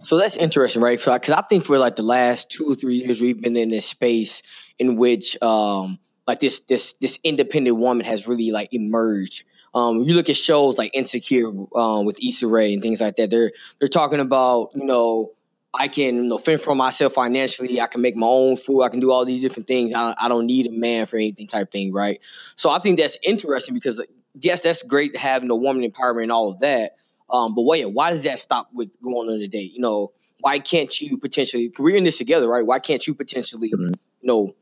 [0.00, 0.98] So that's interesting, right?
[0.98, 3.86] Because I think for like the last two or three years, we've been in this
[3.86, 4.42] space
[4.76, 9.44] in which, um, like this this this independent woman has really like emerged.
[9.74, 13.30] Um, you look at shows like Insecure um, with Issa Rae and things like that.
[13.30, 15.32] They're they're talking about you know
[15.74, 17.80] I can you know, fend for myself financially.
[17.80, 18.82] I can make my own food.
[18.82, 19.92] I can do all these different things.
[19.94, 22.20] I, I don't need a man for anything type thing, right?
[22.56, 24.04] So I think that's interesting because
[24.40, 26.96] yes, that's great having the woman empowerment and all of that.
[27.30, 29.72] Um, but wait, why does that stop with going on a date?
[29.72, 31.72] You know, why can't you potentially?
[31.78, 32.66] We're in this together, right?
[32.66, 33.86] Why can't you potentially, mm-hmm.
[33.86, 34.54] you know,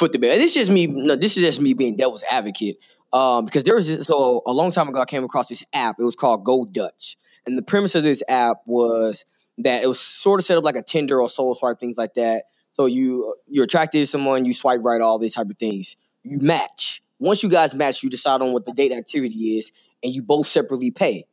[0.00, 0.36] foot the bill?
[0.36, 0.86] This is just me.
[0.88, 2.78] No, this is just me being devil's advocate.
[3.12, 5.96] Um, because there was this, so a long time ago, I came across this app.
[5.98, 9.24] It was called Go Dutch, and the premise of this app was
[9.58, 12.14] that it was sort of set up like a Tinder or Soul Swipe, things like
[12.14, 12.44] that.
[12.72, 15.96] So you you're attracted to someone, you swipe right, all these type of things.
[16.22, 17.02] You match.
[17.18, 19.70] Once you guys match, you decide on what the date activity is,
[20.02, 21.26] and you both separately pay.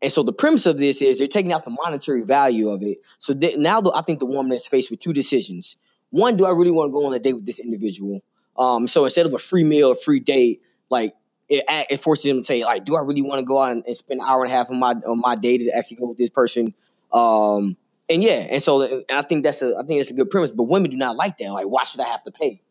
[0.00, 2.98] And so the premise of this is they're taking out the monetary value of it.
[3.18, 5.76] So now the, I think the woman is faced with two decisions.
[6.10, 8.22] One, do I really want to go on a date with this individual?
[8.56, 11.14] Um, so instead of a free meal, a free date, like
[11.48, 13.84] it, it forces them to say, like, do I really want to go out and,
[13.86, 16.08] and spend an hour and a half on my on my day to actually go
[16.08, 16.74] with this person?
[17.12, 17.76] Um,
[18.08, 20.50] and yeah, and so and I think that's a I think that's a good premise.
[20.50, 21.50] But women do not like that.
[21.50, 22.62] Like, why should I have to pay?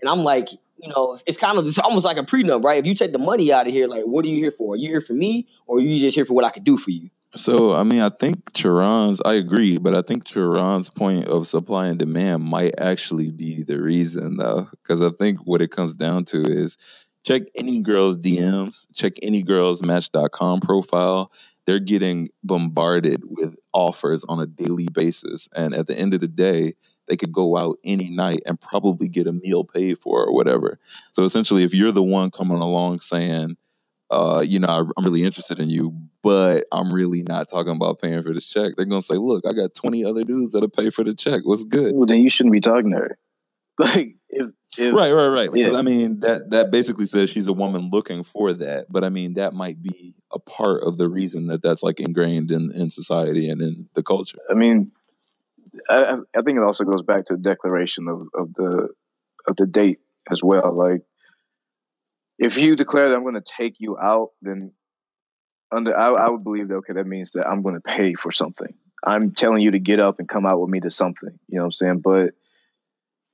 [0.00, 2.78] And I'm like, you know, it's kind of it's almost like a prenup, right?
[2.78, 4.74] If you take the money out of here, like, what are you here for?
[4.74, 6.76] Are you here for me, or are you just here for what I could do
[6.76, 7.10] for you?
[7.34, 11.86] So, I mean, I think Chiron's, I agree, but I think Chiron's point of supply
[11.86, 14.68] and demand might actually be the reason, though.
[14.70, 16.76] Because I think what it comes down to is
[17.24, 21.32] check any girl's DMs, check any girl's Match.com profile,
[21.64, 25.48] they're getting bombarded with offers on a daily basis.
[25.54, 26.74] And at the end of the day,
[27.08, 30.78] they could go out any night and probably get a meal paid for or whatever.
[31.12, 33.56] So essentially, if you're the one coming along saying,
[34.12, 38.22] uh, you know, I'm really interested in you, but I'm really not talking about paying
[38.22, 38.74] for this check.
[38.76, 41.40] They're gonna say, "Look, I got 20 other dudes that'll pay for the check.
[41.44, 43.18] What's good?" Well, then you shouldn't be talking to her.
[43.78, 45.50] Like, if if, right, right, right.
[45.54, 45.70] Yeah.
[45.70, 48.84] So, I mean, that that basically says she's a woman looking for that.
[48.90, 52.50] But I mean, that might be a part of the reason that that's like ingrained
[52.50, 54.38] in in society and in the culture.
[54.50, 54.92] I mean,
[55.88, 58.90] I, I think it also goes back to the declaration of, of the
[59.48, 60.74] of the date as well.
[60.76, 61.00] Like,
[62.42, 64.72] if you declare that I'm going to take you out, then
[65.70, 68.30] under I, I would believe that okay, that means that I'm going to pay for
[68.30, 68.74] something.
[69.04, 71.38] I'm telling you to get up and come out with me to something.
[71.48, 72.00] You know what I'm saying?
[72.04, 72.34] But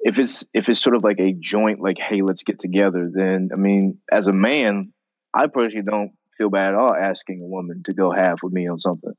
[0.00, 3.50] if it's if it's sort of like a joint like hey let's get together then
[3.52, 4.92] i mean as a man
[5.34, 8.68] i personally don't feel bad at all asking a woman to go half with me
[8.68, 9.12] on something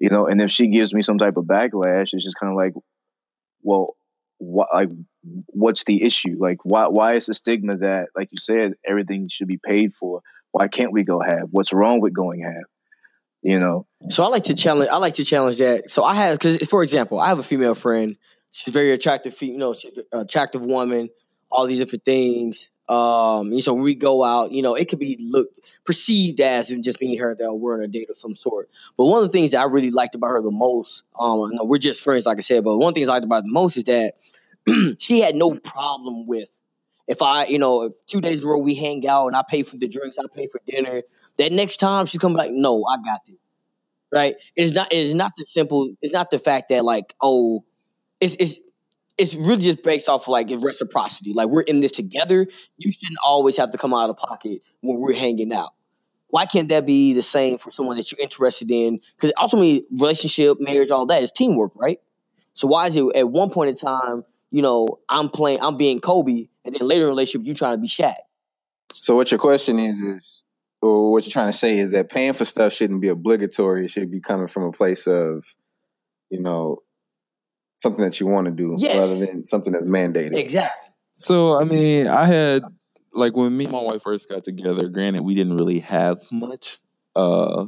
[0.00, 2.56] you know and if she gives me some type of backlash it's just kind of
[2.56, 2.72] like
[3.62, 3.94] well
[4.38, 4.88] what like
[5.46, 6.36] what's the issue?
[6.38, 10.22] Like why why is the stigma that like you said everything should be paid for?
[10.50, 12.64] Why can't we go half what's wrong with going half
[13.42, 13.86] you know?
[14.08, 15.90] So i like to challenge i like to challenge that.
[15.90, 18.16] So i have because for example i have a female friend.
[18.50, 19.74] She's very attractive, you know,
[20.12, 21.08] attractive woman,
[21.50, 22.68] all these different things.
[22.86, 26.68] Um, and so when we go out, you know, it could be looked perceived as
[26.68, 28.68] just being her that we're on a date of some sort.
[28.98, 31.78] But one of the things that I really liked about her the most, um, we're
[31.78, 33.78] just friends, like I said, but one of the things I liked about the most
[33.78, 34.16] is that
[34.98, 36.48] she had no problem with
[37.08, 39.62] if I, you know, two days in a row we hang out and I pay
[39.62, 41.02] for the drinks, I pay for dinner.
[41.38, 43.36] That next time she's coming like, no, I got this.
[44.12, 44.36] Right?
[44.56, 44.88] It's not.
[44.90, 45.90] It's not the simple.
[46.02, 47.64] It's not the fact that like, oh,
[48.20, 48.60] it's it's
[49.16, 51.32] it's really just based off like reciprocity.
[51.32, 52.46] Like we're in this together.
[52.76, 55.70] You shouldn't always have to come out of pocket when we're hanging out.
[56.28, 59.00] Why can't that be the same for someone that you're interested in?
[59.16, 61.98] Because ultimately, relationship, marriage, all that is teamwork, right?
[62.52, 66.00] So why is it at one point in time, you know, I'm playing, I'm being
[66.00, 68.14] Kobe, and then later in a relationship you trying to be Shaq.
[68.92, 70.44] So what your question is is
[70.82, 73.86] or what you're trying to say is that paying for stuff shouldn't be obligatory.
[73.86, 75.44] It should be coming from a place of,
[76.28, 76.82] you know,
[77.76, 78.96] something that you want to do Yes.
[78.96, 80.36] rather than something that's mandated.
[80.36, 80.92] Exactly.
[81.16, 82.64] So I mean, I had
[83.12, 84.88] like when me and my wife first got together.
[84.88, 86.78] Granted, we didn't really have much,
[87.14, 87.66] uh,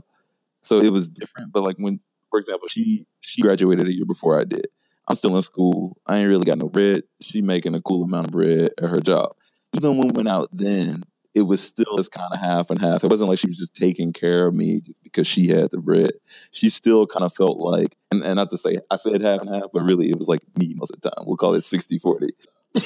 [0.61, 1.53] so it was different.
[1.53, 4.66] But like when, for example, she she graduated a year before I did.
[5.06, 5.98] I'm still in school.
[6.06, 7.02] I ain't really got no bread.
[7.20, 9.36] She making a cool amount of bread at her job.
[9.74, 13.02] Even when we went out then, it was still this kind of half and half.
[13.02, 16.12] It wasn't like she was just taking care of me because she had the bread.
[16.52, 19.50] She still kind of felt like, and, and not to say I said half and
[19.50, 21.26] half, but really it was like me most of the time.
[21.26, 22.28] We'll call it 60 40.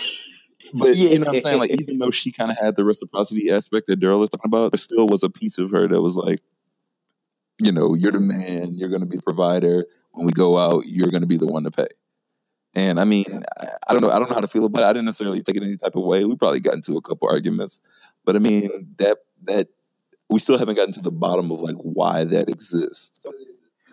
[0.74, 1.58] But you know what I'm saying?
[1.58, 4.72] Like, even though she kind of had the reciprocity aspect that Daryl was talking about,
[4.72, 6.40] there still was a piece of her that was like,
[7.58, 9.86] you know, you're the man, you're going to be the provider.
[10.12, 11.88] When we go out, you're going to be the one to pay.
[12.74, 13.42] And I mean,
[13.88, 14.86] I, don't know, I don't know how to feel about it.
[14.86, 16.24] I didn't necessarily take it any type of way.
[16.24, 17.80] We probably got into a couple arguments,
[18.24, 19.68] but I mean, that that
[20.28, 23.20] we still haven't gotten to the bottom of like why that exists.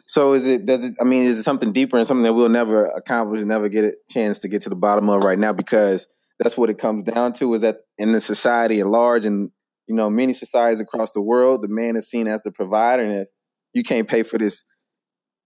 [0.06, 2.50] So is it does it I mean is it something deeper and something that we'll
[2.50, 6.08] never accomplish, never get a chance to get to the bottom of right now because
[6.38, 9.52] that's what it comes down to is that in the society at large and
[9.88, 13.22] you know many societies across the world the man is seen as the provider and
[13.22, 13.28] if
[13.74, 14.64] you can't pay for this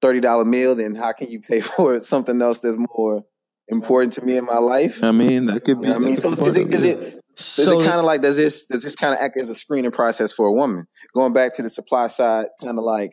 [0.01, 3.23] $30 meal then how can you pay for something else that's more
[3.67, 5.03] important to me in my life?
[5.03, 5.87] I mean, that could be.
[5.87, 8.21] You know I mean, so is it is it is So it kind of like
[8.21, 10.85] does this does this kind of act as a screening process for a woman?
[11.13, 13.11] Going back to the supply side, kind of like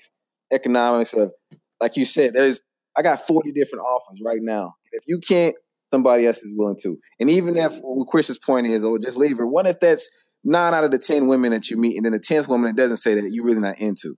[0.52, 1.32] economics of
[1.80, 2.60] like you said, there's
[2.96, 4.74] I got 40 different offers right now.
[4.92, 5.54] If you can't,
[5.92, 6.96] somebody else is willing to.
[7.20, 9.46] And even if what Chris's point is, oh, just leave her.
[9.46, 10.08] What if that's
[10.42, 12.80] nine out of the ten women that you meet, and then the tenth woman that
[12.80, 14.14] doesn't say that you're really not into?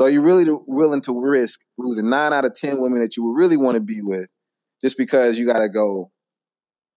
[0.00, 3.34] So are you really willing to risk losing nine out of ten women that you
[3.34, 4.28] really want to be with
[4.80, 6.10] just because you got to go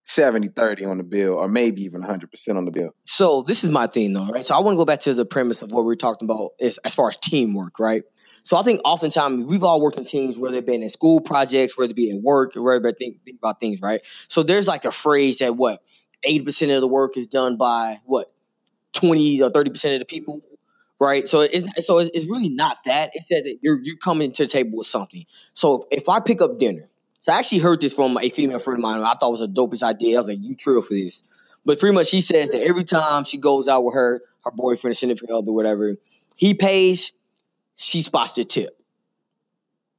[0.04, 2.92] 70 30 on the bill or maybe even 100% on the bill?
[3.04, 4.46] So this is my thing though, right?
[4.46, 6.52] So I want to go back to the premise of what we were talking about
[6.62, 8.04] is as far as teamwork, right?
[8.44, 11.78] So I think oftentimes we've all worked in teams, whether it be in school projects,
[11.78, 14.00] whether it be at work, or whether it think, think about things, right?
[14.30, 15.80] So there's like a phrase that what
[16.24, 18.32] eighty percent of the work is done by what
[18.94, 20.42] twenty or thirty percent of the people,
[21.04, 21.28] right?
[21.28, 23.12] So it's so it's, really not that.
[23.14, 25.26] It's that you're you're coming to the table with something.
[25.54, 26.90] So if, if I pick up dinner,
[27.22, 29.02] so I actually heard this from a female friend of mine.
[29.02, 30.18] I thought it was the dopest idea.
[30.18, 31.24] I was like, you trill for this.
[31.66, 34.98] But pretty much she says that every time she goes out with her, her boyfriend,
[34.98, 35.96] significant other, whatever,
[36.36, 37.14] he pays,
[37.76, 38.78] she spots the tip.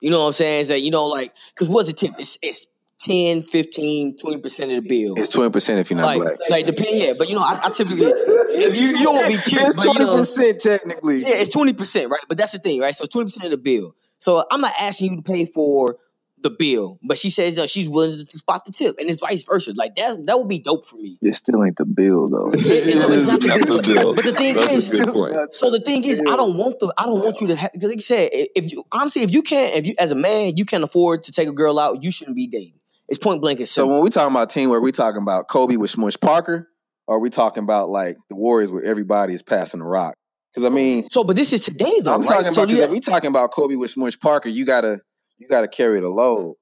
[0.00, 0.60] You know what I'm saying?
[0.60, 2.12] It's that, you know, like, because what's a tip?
[2.18, 2.66] It's, it's
[3.04, 5.14] 10, 15, 20% of the bill.
[5.16, 6.36] It's 20% if you're not like, black.
[6.48, 7.12] like depend, yeah.
[7.18, 9.76] But you know, I, I typically, if you, you don't want to be cheap, It's
[9.76, 11.18] but you know, 20% technically.
[11.18, 12.20] yeah, it's twenty percent, right?
[12.28, 12.94] But that's the thing, right?
[12.94, 13.94] So twenty percent of the bill.
[14.20, 15.98] So I'm not asking you to pay for
[16.38, 19.42] the bill, but she says that she's willing to spot the tip, and it's vice
[19.44, 19.72] versa.
[19.76, 21.18] Like that, that would be dope for me.
[21.22, 22.52] It still ain't the bill though.
[22.54, 24.14] It- it's- so it's not the bill.
[24.14, 25.54] But the thing That's is, a good point.
[25.54, 27.96] so the thing is, I don't want the, I don't want you to, because like
[27.96, 30.84] you said, if you honestly, if you can't, if you as a man, you can't
[30.84, 32.74] afford to take a girl out, you shouldn't be dating.
[33.08, 35.90] It's point blank and So when we talking about teamwork, we talking about Kobe with
[35.90, 36.68] Smush Parker,
[37.06, 40.14] or are we talking about like the Warriors where everybody is passing the rock?
[40.54, 42.28] Because I mean, So, but this is today though, I'm right?
[42.28, 45.00] talking so, about 'cause you- if we talking about Kobe with Smush Parker, you gotta
[45.38, 46.54] you gotta carry the load.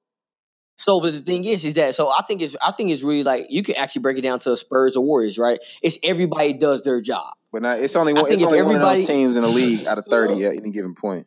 [0.78, 3.22] So, but the thing is, is that so I think it's I think it's really
[3.22, 5.60] like you can actually break it down to Spurs or Warriors, right?
[5.82, 7.34] It's everybody does their job.
[7.52, 9.86] But now, it's only one, it's only one of everybody- those teams in the league
[9.86, 11.26] out of thirty at any given point.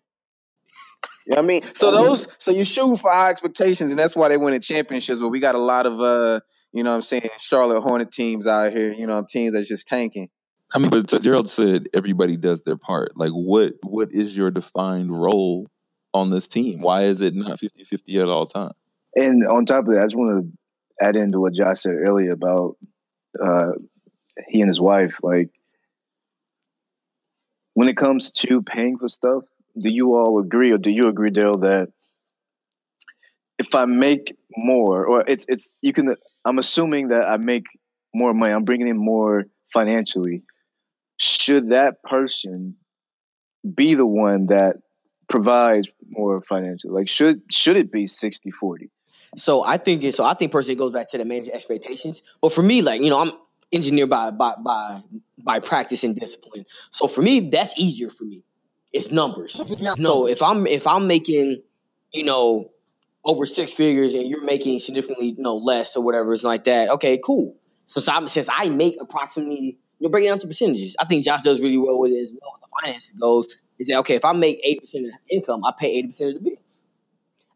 [1.25, 1.61] You know what I mean?
[1.73, 5.19] So those so you shoot for high expectations, and that's why they win at championships.
[5.19, 6.39] But we got a lot of uh,
[6.71, 9.87] you know what I'm saying, Charlotte Hornet teams out here, you know, teams that's just
[9.87, 10.29] tanking.
[10.73, 13.15] I mean, but Gerald said everybody does their part.
[13.15, 15.67] Like, what what is your defined role
[16.13, 16.81] on this team?
[16.81, 18.73] Why is it not 50-50 at all times?
[19.15, 22.31] And on top of that, I just want to add into what Josh said earlier
[22.31, 22.77] about
[23.41, 23.71] uh,
[24.49, 25.19] he and his wife.
[25.23, 25.49] Like,
[27.73, 29.45] when it comes to paying for stuff,
[29.77, 31.89] do you all agree, or do you agree, dale that
[33.57, 37.65] if I make more, or it's it's you can, I'm assuming that I make
[38.13, 40.43] more money, I'm bringing in more financially.
[41.17, 42.75] Should that person
[43.73, 44.77] be the one that
[45.29, 46.93] provides more financially?
[46.93, 48.89] Like, should should it be 60 40?
[49.35, 50.23] So I think it, so.
[50.23, 52.21] I think personally it goes back to the managing expectations.
[52.41, 53.31] But for me, like you know, I'm
[53.71, 55.01] engineered by by by
[55.43, 56.65] by practice and discipline.
[56.91, 58.43] So for me, that's easier for me.
[58.95, 59.61] It's numbers.
[59.97, 61.61] No, if I'm if I'm making,
[62.13, 62.71] you know,
[63.25, 66.89] over six figures and you're making significantly you know less or whatever, it's like that.
[66.89, 67.57] Okay, cool.
[67.85, 70.95] So, so I'm, since I make approximately, you know, break it down to percentages.
[70.97, 72.53] I think Josh does really well with it as well.
[72.53, 74.15] With the finances goes is that okay?
[74.15, 76.59] If I make eight percent of income, I pay eighty percent of the bill.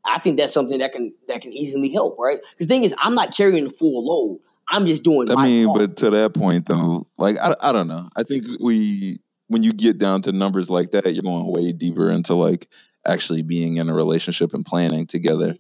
[0.04, 2.40] I think that's something that can that can easily help, right?
[2.58, 4.42] The thing is, I'm not carrying the full load.
[4.70, 5.30] I'm just doing.
[5.32, 5.80] I my mean, part.
[5.80, 8.10] but to that point though, like I, I don't know.
[8.16, 9.20] I think we
[9.50, 12.68] when you get down to numbers like that, you're going way deeper into like
[13.06, 15.56] actually being in a relationship and planning together.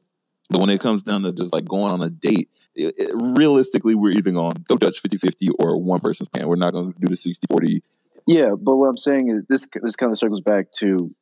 [0.50, 3.96] But when it comes down to just like going on a date, it, it- realistically,
[3.96, 6.48] we're either going to go Dutch 50 50 or one person's plan.
[6.48, 7.84] We're not going to do the 60 40.
[8.28, 11.14] Yeah, but what I'm saying is this this kind of circles back to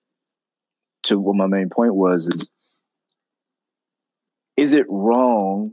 [1.04, 2.50] to what my main point was is
[4.58, 5.72] is it wrong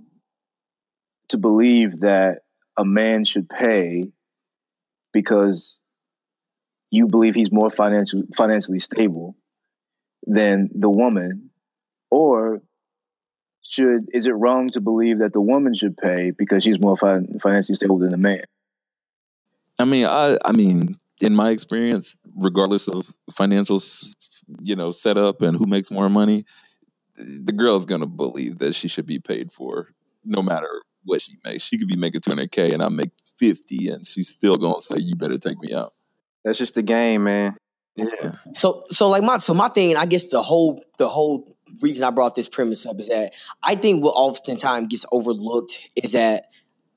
[1.30, 2.40] to believe that
[2.76, 4.05] a man should pay
[5.12, 5.80] because
[6.91, 9.37] you believe he's more financially financially stable
[10.26, 11.51] than the woman
[12.11, 12.62] or
[13.62, 17.39] should is it wrong to believe that the woman should pay because she's more fin-
[17.41, 18.45] financially stable than the man
[19.78, 23.80] I mean, I, I mean, in my experience, regardless of financial,
[24.61, 26.45] you know, setup and who makes more money,
[27.16, 29.89] the girl's gonna believe that she should be paid for,
[30.24, 31.64] no matter what she makes.
[31.64, 35.16] She could be making 200k and I make 50, and she's still gonna say, "You
[35.16, 35.93] better take me out."
[36.45, 37.57] That's just the game, man.
[37.97, 42.05] Yeah, So so like my so my thing, I guess the whole the whole reason
[42.05, 46.47] I brought this premise up is that I think what oftentimes gets overlooked is that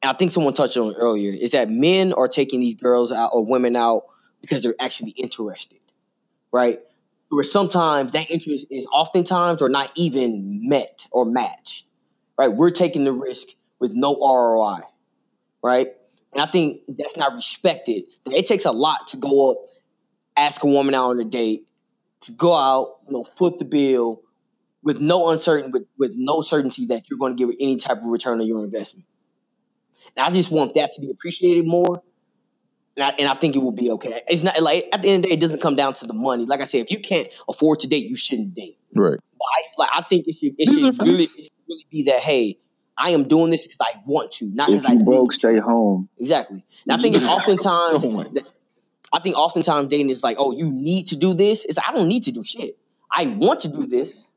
[0.01, 3.11] and I think someone touched on it earlier, is that men are taking these girls
[3.11, 4.03] out or women out
[4.41, 5.79] because they're actually interested.
[6.51, 6.79] Right?
[7.29, 11.85] Where sometimes that interest is oftentimes or not even met or matched.
[12.37, 12.47] Right?
[12.47, 14.81] We're taking the risk with no ROI.
[15.63, 15.96] Right?
[16.33, 18.03] And I think that's not respected.
[18.25, 19.57] It takes a lot to go up
[20.37, 21.67] ask a woman out on a date,
[22.21, 24.21] to go out, you know, foot the bill
[24.83, 28.05] with no uncertain with, with no certainty that you're going to give any type of
[28.05, 29.05] return on your investment.
[30.15, 32.01] And I just want that to be appreciated more.
[32.95, 34.21] And I, and I think it will be okay.
[34.27, 36.13] It's not like at the end of the day, it doesn't come down to the
[36.13, 36.45] money.
[36.45, 38.79] Like I said, if you can't afford to date, you shouldn't date.
[38.95, 39.19] right.
[39.37, 42.21] But I, like I think it should, it should really, it should really be that
[42.21, 42.57] hey,
[42.97, 45.35] I am doing this because I want to, not because if I you broke to.
[45.35, 46.63] stay home Exactly.
[46.87, 48.25] And I think it's oftentimes Oh
[49.13, 51.63] I think oftentimes dating is like, oh, you need to do this.
[51.63, 52.77] It's like, I don't need to do shit.
[53.11, 54.27] I want to do this.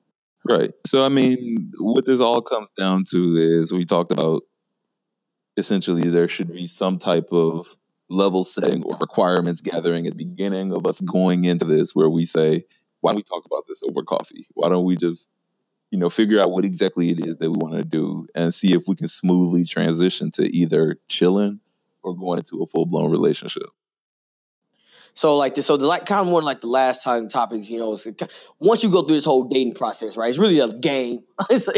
[0.45, 0.73] Right.
[0.87, 4.43] So I mean, what this all comes down to is we talked about
[5.57, 7.77] essentially there should be some type of
[8.09, 12.25] level setting or requirements gathering at the beginning of us going into this where we
[12.25, 12.65] say,
[13.01, 14.47] why don't we talk about this over coffee?
[14.55, 15.29] Why don't we just,
[15.91, 18.73] you know, figure out what exactly it is that we want to do and see
[18.73, 21.61] if we can smoothly transition to either chilling
[22.03, 23.65] or going into a full blown relationship.
[25.15, 27.81] So like this, so the like kind of more like the last time topics, you
[27.81, 27.99] know,
[28.61, 30.29] once you go through this whole dating process, right?
[30.29, 31.25] It's really a game.
[31.51, 31.73] it's, a,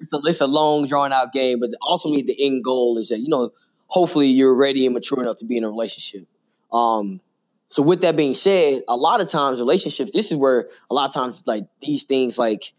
[0.00, 3.18] it's a it's a long drawn out game, but ultimately the end goal is that
[3.18, 3.50] you know,
[3.88, 6.28] hopefully you're ready and mature enough to be in a relationship.
[6.72, 7.20] Um,
[7.68, 11.08] so with that being said, a lot of times relationships, this is where a lot
[11.08, 12.72] of times like these things like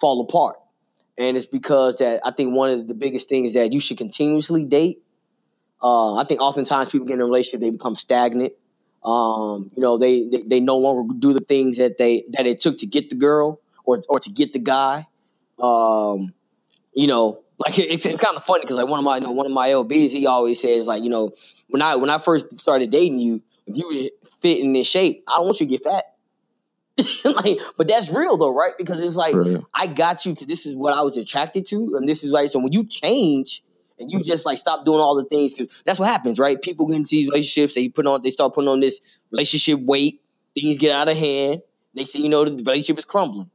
[0.00, 0.56] fall apart,
[1.18, 4.64] and it's because that I think one of the biggest things that you should continuously
[4.64, 5.02] date.
[5.82, 8.54] Uh, I think oftentimes people get in a relationship, they become stagnant.
[9.04, 12.60] Um, you know, they, they they no longer do the things that they that it
[12.60, 15.06] took to get the girl or or to get the guy.
[15.60, 16.34] Um,
[16.92, 19.30] you know, like it's, it's kind of funny because like one of my you know,
[19.30, 21.32] one of my LBs, he always says like, you know,
[21.68, 25.36] when I when I first started dating you, if you was fitting in shape, I
[25.36, 26.04] don't want you to get fat.
[27.24, 28.72] like, but that's real though, right?
[28.78, 29.62] Because it's like Right.
[29.74, 32.50] I got you because this is what I was attracted to, and this is right.
[32.50, 33.62] So when you change
[33.98, 36.60] and you just like stop doing all the things, because that's what happens, right?
[36.60, 40.22] People get into these relationships, they put on, they start putting on this relationship weight.
[40.54, 41.60] Things get out of hand.
[41.94, 43.50] They say, you know, the relationship is crumbling.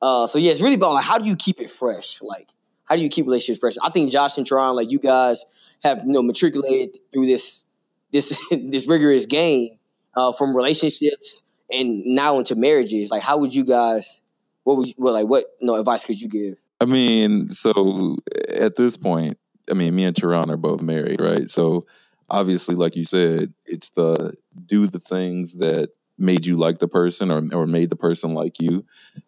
[0.00, 2.20] Uh, so yeah, it's really about like how do you keep it fresh?
[2.22, 2.50] Like
[2.84, 3.74] how do you keep relationships fresh?
[3.82, 5.44] I think Josh and Tron, like you guys,
[5.82, 7.64] have you know matriculated through this
[8.12, 9.78] this this rigorous game
[10.16, 13.10] uh, from relationships and now into marriages.
[13.10, 14.20] Like, how would you guys?
[14.64, 16.54] What would you, well, like what no advice could you give?
[16.80, 18.16] I mean, so
[18.48, 19.38] at this point,
[19.70, 21.50] I mean, me and Tehran are both married, right?
[21.50, 21.84] So
[22.30, 24.34] obviously, like you said, it's the
[24.66, 28.60] do the things that made you like the person or or made the person like
[28.60, 28.84] you,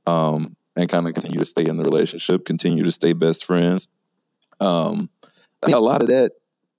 [0.06, 3.88] um, and kind of continue to stay in the relationship, continue to stay best friends.
[4.60, 5.10] Um,
[5.62, 6.32] I think a lot of that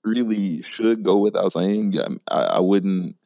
[0.04, 1.94] really should go without saying.
[2.30, 3.16] I, I wouldn't,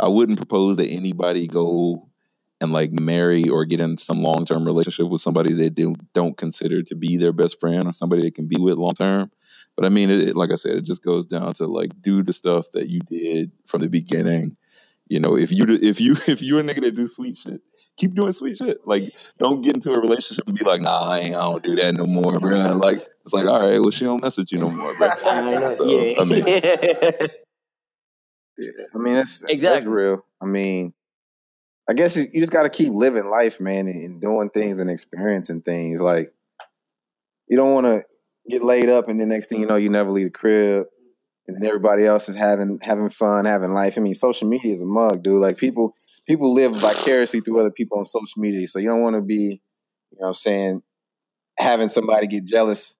[0.00, 2.08] I wouldn't propose that anybody go
[2.60, 6.36] and like marry or get in some long term relationship with somebody they do, don't
[6.36, 9.30] consider to be their best friend or somebody they can be with long term.
[9.76, 12.22] But I mean, it, it- like I said, it just goes down to like do
[12.22, 14.56] the stuff that you did from the beginning.
[15.08, 17.60] You know, if you if you if you're a nigga that do sweet shit,
[17.96, 18.78] keep doing sweet shit.
[18.86, 21.76] Like, don't get into a relationship and be like, nah, I, ain't, I don't do
[21.76, 22.74] that no more, bro.
[22.76, 25.08] Like, it's like, all right, well, she don't mess with you no more, bro.
[25.76, 27.26] So, yeah, I mean- Yeah,
[28.94, 29.90] I mean that's that's Exactly.
[29.90, 30.24] real.
[30.40, 30.92] I mean,
[31.88, 34.90] I guess you just got to keep living life, man, and, and doing things and
[34.90, 36.00] experiencing things.
[36.00, 36.32] Like
[37.48, 38.04] you don't want to
[38.48, 40.86] get laid up, and the next thing you know, you never leave the crib,
[41.46, 43.96] and then everybody else is having having fun, having life.
[43.96, 45.40] I mean, social media is a mug, dude.
[45.40, 45.94] Like people
[46.26, 49.34] people live vicariously through other people on social media, so you don't want to be,
[50.12, 50.82] you know, what I'm saying,
[51.58, 52.96] having somebody get jealous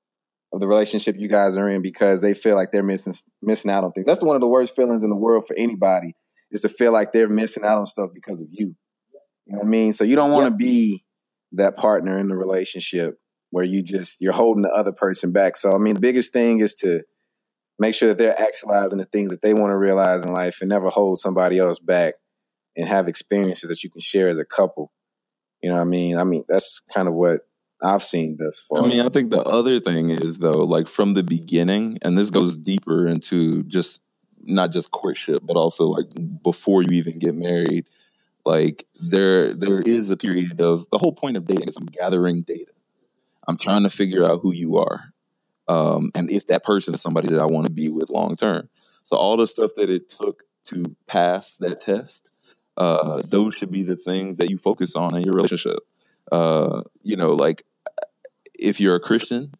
[0.53, 3.84] of the relationship you guys are in because they feel like they're missing missing out
[3.84, 4.07] on things.
[4.07, 6.14] That's one of the worst feelings in the world for anybody
[6.51, 8.74] is to feel like they're missing out on stuff because of you.
[9.46, 9.92] You know what I mean?
[9.92, 11.05] So you don't want to be
[11.53, 13.18] that partner in the relationship
[13.51, 15.57] where you just you're holding the other person back.
[15.57, 17.03] So I mean, the biggest thing is to
[17.78, 20.68] make sure that they're actualizing the things that they want to realize in life and
[20.68, 22.14] never hold somebody else back
[22.76, 24.92] and have experiences that you can share as a couple.
[25.62, 26.18] You know what I mean?
[26.18, 27.40] I mean, that's kind of what
[27.83, 28.83] I've seen thus far.
[28.83, 32.31] I mean, I think the other thing is though, like from the beginning, and this
[32.31, 34.03] goes deeper into just
[34.43, 36.07] not just courtship, but also like
[36.43, 37.87] before you even get married.
[38.45, 42.43] Like there, there is a period of the whole point of dating is I'm gathering
[42.43, 42.72] data.
[43.47, 45.12] I'm trying to figure out who you are,
[45.68, 48.68] um, and if that person is somebody that I want to be with long term.
[49.03, 52.35] So all the stuff that it took to pass that test,
[52.76, 55.78] uh, those should be the things that you focus on in your relationship.
[56.31, 57.64] Uh, you know, like
[58.59, 59.53] if you're a Christian,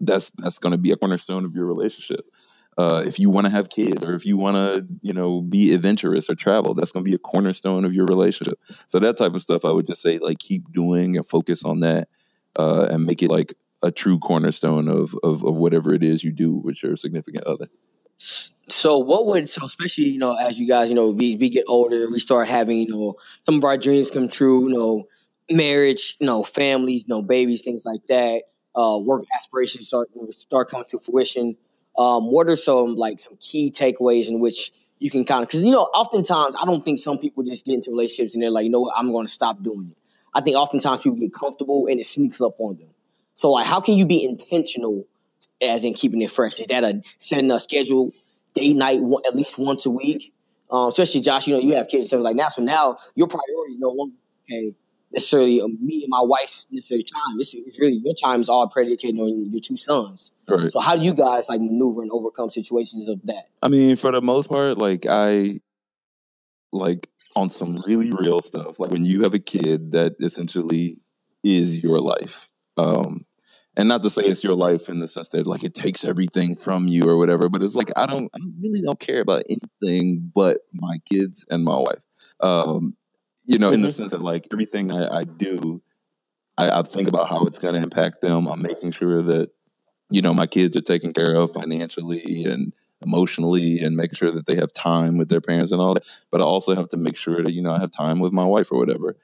[0.00, 2.26] that's that's going to be a cornerstone of your relationship.
[2.78, 5.72] Uh, if you want to have kids or if you want to, you know, be
[5.72, 8.58] adventurous or travel, that's going to be a cornerstone of your relationship.
[8.86, 11.80] So that type of stuff, I would just say, like, keep doing and focus on
[11.80, 12.08] that,
[12.56, 16.32] uh, and make it like a true cornerstone of, of of whatever it is you
[16.32, 17.68] do with your significant other.
[18.18, 21.64] So what would so especially you know as you guys you know we, we get
[21.68, 25.04] older we start having you know some of our dreams come true you know
[25.50, 28.42] marriage you know families you know babies things like that
[28.76, 31.56] uh, work aspirations start start coming to fruition.
[31.98, 35.64] Um, what are some like some key takeaways in which you can kind of because
[35.64, 38.64] you know oftentimes I don't think some people just get into relationships and they're like
[38.64, 39.96] you know what I'm going to stop doing it.
[40.34, 42.88] I think oftentimes people get comfortable and it sneaks up on them.
[43.34, 45.06] So like how can you be intentional
[45.62, 46.60] as in keeping it fresh?
[46.60, 48.12] Is that a setting a schedule
[48.52, 50.34] date night one, at least once a week?
[50.70, 52.52] Um, especially Josh, you know you have kids and stuff like that.
[52.52, 54.74] So now your priority is no longer okay
[55.16, 57.40] necessarily um, me and my wife's necessary time.
[57.40, 60.30] It's, it's, really your time is all predicated on your two sons.
[60.46, 60.70] Right.
[60.70, 63.48] So how do you guys like maneuver and overcome situations of that?
[63.62, 65.60] I mean, for the most part, like I
[66.70, 68.78] like on some really real stuff.
[68.78, 71.00] Like when you have a kid that essentially
[71.42, 72.48] is your life.
[72.76, 73.24] Um,
[73.78, 76.56] and not to say it's your life in the sense that like it takes everything
[76.56, 80.30] from you or whatever, but it's like I don't, I really don't care about anything
[80.34, 82.04] but my kids and my wife.
[82.40, 82.96] Um,
[83.46, 83.94] you know, in the mm-hmm.
[83.94, 85.80] sense that like everything I, I do,
[86.58, 88.46] I, I, think about how it's going to impact them.
[88.46, 89.50] I'm making sure that
[90.10, 92.72] you know my kids are taken care of financially and
[93.04, 96.04] emotionally, and making sure that they have time with their parents and all that.
[96.30, 98.44] But I also have to make sure that you know I have time with my
[98.44, 99.16] wife or whatever.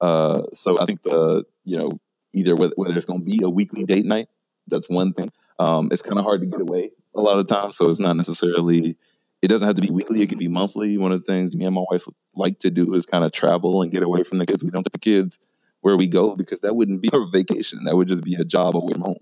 [0.00, 1.90] Uh, so I think the you know
[2.32, 4.28] either whether, whether it's going to be a weekly date night,
[4.68, 5.30] that's one thing.
[5.58, 8.16] Um, it's kind of hard to get away a lot of times, so it's not
[8.16, 8.96] necessarily
[9.42, 10.22] it doesn't have to be weekly.
[10.22, 10.96] It could be monthly.
[10.98, 13.82] One of the things me and my wife like to do is kind of travel
[13.82, 14.64] and get away from the kids.
[14.64, 15.38] We don't take the kids
[15.82, 17.84] where we go because that wouldn't be a vacation.
[17.84, 19.18] That would just be a job away from home.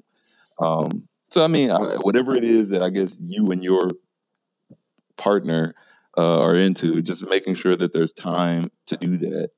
[0.59, 3.91] Um, so I mean, I, whatever it is that I guess you and your
[5.17, 5.75] partner
[6.17, 9.51] uh, are into, just making sure that there's time to do that,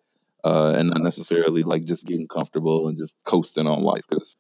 [0.42, 4.04] uh, and not necessarily like just getting comfortable and just coasting on life.
[4.08, 4.36] Because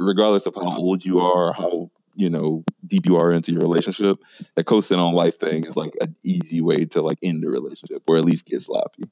[0.00, 4.18] regardless of how old you are, how you know deep you are into your relationship
[4.56, 8.02] that coasting on life thing is like an easy way to like end the relationship
[8.08, 9.04] or at least get sloppy.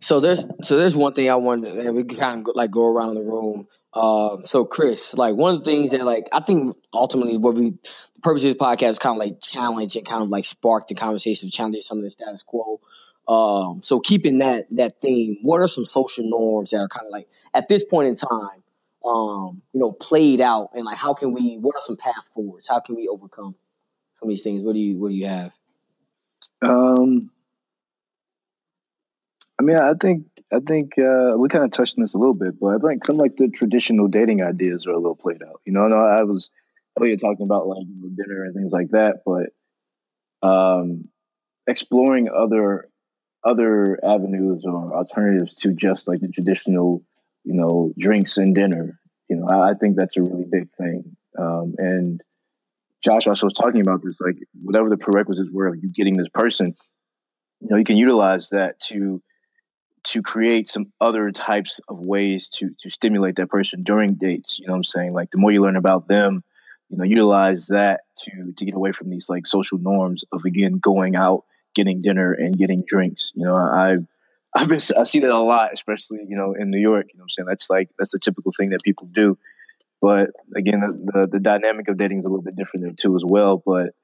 [0.00, 3.14] So there's so there's one thing i wanted and we kind of like go around
[3.14, 3.68] the room.
[3.94, 7.70] Uh, so chris like one of the things that like i think ultimately what we
[8.14, 10.88] the purpose of this podcast is kind of like challenge and kind of like spark
[10.88, 12.80] the conversation challenge some of the status quo.
[13.28, 17.12] Um, so keeping that that theme what are some social norms that are kind of
[17.12, 18.61] like at this point in time
[19.04, 22.68] um, you know, played out and like how can we what are some path forwards?
[22.68, 23.54] How can we overcome
[24.14, 24.62] some of these things?
[24.62, 25.52] What do you what do you have?
[26.62, 27.30] Um
[29.58, 32.34] I mean I think I think uh, we kind of touched on this a little
[32.34, 35.62] bit, but I think some like the traditional dating ideas are a little played out.
[35.64, 36.50] You know, no, I was
[37.00, 37.86] earlier talking about like
[38.16, 41.08] dinner and things like that, but um,
[41.66, 42.90] exploring other
[43.44, 47.02] other avenues or alternatives to just like the traditional
[47.44, 48.98] you know, drinks and dinner.
[49.28, 51.16] You know, I, I think that's a really big thing.
[51.38, 52.22] Um, and
[53.02, 56.28] Josh also was talking about this, like whatever the prerequisites were of you getting this
[56.28, 56.74] person,
[57.60, 59.22] you know, you can utilize that to
[60.04, 64.58] to create some other types of ways to to stimulate that person during dates.
[64.58, 65.12] You know what I'm saying?
[65.12, 66.42] Like the more you learn about them,
[66.90, 70.78] you know, utilize that to to get away from these like social norms of again
[70.78, 73.32] going out, getting dinner and getting drinks.
[73.34, 74.06] You know, I've
[74.54, 77.06] I've been I see that a lot, especially you know in New York.
[77.12, 79.38] You know, I'm saying that's like that's the typical thing that people do.
[80.00, 83.14] But again, the, the, the dynamic of dating is a little bit different there too
[83.14, 83.62] as well.
[83.64, 83.94] But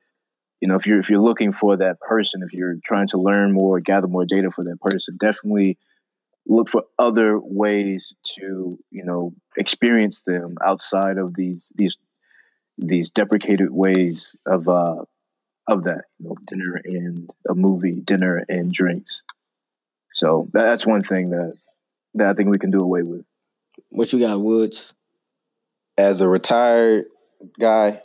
[0.61, 3.53] you know, if you're if you're looking for that person, if you're trying to learn
[3.53, 5.79] more, gather more data for that person, definitely
[6.47, 11.97] look for other ways to you know experience them outside of these these
[12.79, 15.05] these deprecated ways of uh
[15.67, 19.23] of that you know dinner and a movie dinner and drinks
[20.13, 21.55] so that's one thing that
[22.15, 23.25] that i think we can do away with
[23.91, 24.95] what you got woods
[25.97, 27.07] as a retired
[27.61, 28.01] guy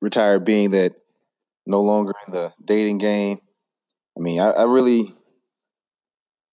[0.00, 0.94] retired being that
[1.66, 3.36] no longer in the dating game
[4.16, 5.12] i mean i, I really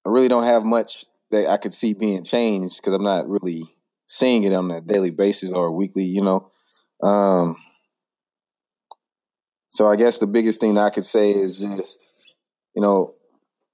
[0.08, 3.64] I really don't have much that I could see being changed because I'm not really
[4.06, 6.50] seeing it on a daily basis or weekly, you know.
[7.04, 7.58] Um,
[9.68, 12.08] so I guess the biggest thing I could say is just,
[12.74, 13.12] you know,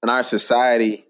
[0.04, 1.06] in our society,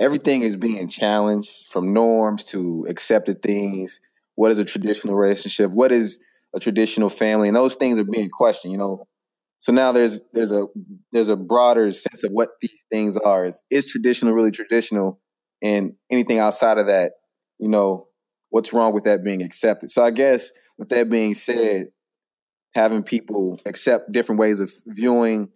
[0.00, 4.00] everything is being challenged from norms to accepted things.
[4.34, 5.70] What is a traditional relationship?
[5.70, 6.18] What is
[6.54, 7.48] a traditional family?
[7.48, 8.72] And those things are being questioned.
[8.72, 9.06] You know,
[9.58, 10.66] so now there's there's a
[11.12, 13.44] there's a broader sense of what these things are.
[13.44, 15.20] Is, is traditional really traditional,
[15.62, 17.12] and anything outside of that,
[17.58, 18.08] you know,
[18.48, 19.90] what's wrong with that being accepted?
[19.90, 21.88] So I guess with that being said,
[22.74, 25.50] having people accept different ways of viewing,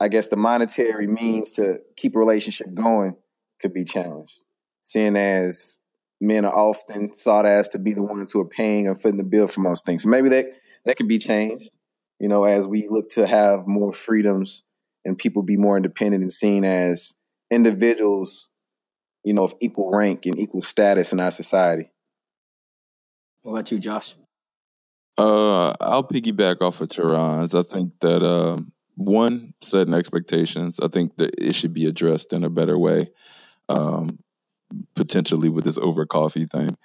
[0.00, 3.16] I guess the monetary means to keep a relationship going
[3.60, 4.44] could be challenged.
[4.82, 5.80] Seeing as
[6.20, 9.24] men are often sought as to be the ones who are paying and footing the
[9.24, 10.02] bill for most things.
[10.02, 10.46] So maybe that
[10.84, 11.76] that could be changed
[12.18, 14.64] you know, as we look to have more freedoms
[15.04, 17.16] and people be more independent and seen as
[17.50, 18.48] individuals,
[19.22, 21.90] you know, of equal rank and equal status in our society.
[23.42, 24.14] What about you, Josh?
[25.18, 27.54] Uh, I'll piggyback off of Tehran's.
[27.54, 28.58] I think that uh,
[28.96, 30.78] one, setting expectations.
[30.82, 33.10] I think that it should be addressed in a better way,
[33.68, 34.18] um,
[34.94, 36.76] potentially with this over coffee thing.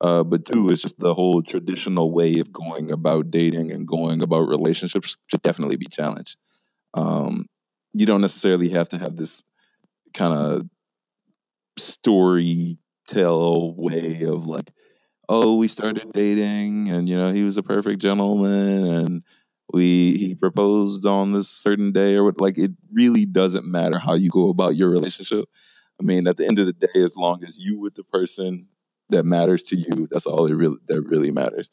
[0.00, 4.22] Uh, but two, it's just the whole traditional way of going about dating and going
[4.22, 6.36] about relationships should definitely be challenged.
[6.92, 7.46] Um,
[7.92, 9.42] you don't necessarily have to have this
[10.12, 10.62] kind of
[11.78, 14.70] story tell way of like,
[15.28, 19.22] oh, we started dating and you know he was a perfect gentleman and
[19.72, 22.40] we he proposed on this certain day or what.
[22.40, 25.46] Like it really doesn't matter how you go about your relationship.
[26.00, 28.66] I mean, at the end of the day, as long as you with the person
[29.10, 30.08] that matters to you.
[30.10, 31.70] That's all it really that really matters.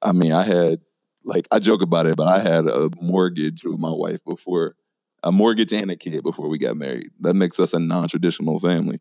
[0.00, 0.80] I mean, I had
[1.24, 4.76] like I joke about it, but I had a mortgage with my wife before
[5.22, 7.10] a mortgage and a kid before we got married.
[7.20, 9.00] That makes us a non-traditional family.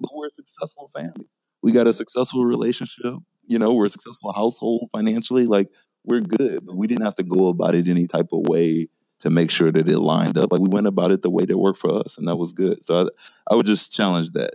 [0.00, 1.28] But we're a successful family.
[1.62, 3.14] We got a successful relationship.
[3.46, 5.46] You know, we're a successful household financially.
[5.46, 5.68] Like
[6.04, 8.88] we're good, but we didn't have to go about it any type of way
[9.20, 10.52] to make sure that it lined up.
[10.52, 12.84] Like we went about it the way that worked for us, and that was good.
[12.84, 14.54] So I, I would just challenge that.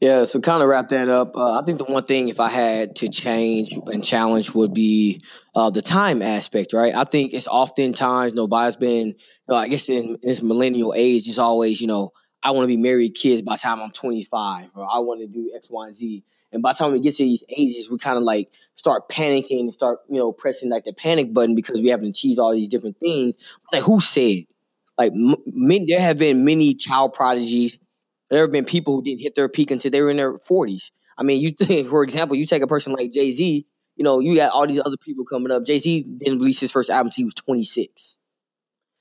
[0.00, 1.36] Yeah, so kind of wrap that up.
[1.36, 5.20] Uh, I think the one thing, if I had to change and challenge, would be
[5.54, 6.94] uh, the time aspect, right?
[6.94, 9.14] I think it's oftentimes nobody's been, you
[9.46, 12.68] know, I guess in, in this millennial age, it's always, you know, I want to
[12.68, 15.86] be married, kids by the time I'm 25, or I want to do X, Y,
[15.86, 16.24] and Z.
[16.52, 19.60] And by the time we get to these ages, we kind of like start panicking
[19.60, 22.68] and start, you know, pressing like the panic button because we haven't achieved all these
[22.68, 23.36] different things.
[23.72, 24.44] Like, who said?
[24.98, 25.36] Like, m-
[25.86, 27.78] there have been many child prodigies
[28.30, 30.92] there have been people who didn't hit their peak until they were in their 40s.
[31.18, 34.20] I mean, you think, for example, you take a person like Jay Z, you know,
[34.20, 35.64] you got all these other people coming up.
[35.66, 38.16] Jay Z didn't release his first album until he was 26.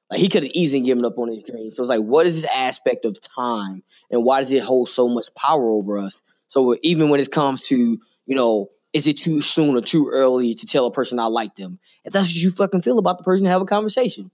[0.09, 1.71] Like he could have easily given up on his dream.
[1.73, 5.07] So it's like, what is this aspect of time, and why does it hold so
[5.07, 6.21] much power over us?
[6.49, 7.75] So even when it comes to,
[8.25, 11.55] you know, is it too soon or too early to tell a person I like
[11.55, 11.79] them?
[12.03, 14.31] If that's what you fucking feel about the person, have a conversation.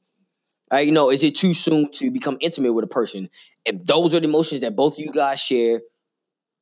[0.72, 0.88] Right?
[0.88, 3.30] You know, is it too soon to become intimate with a person?
[3.66, 5.82] If those are the emotions that both of you guys share,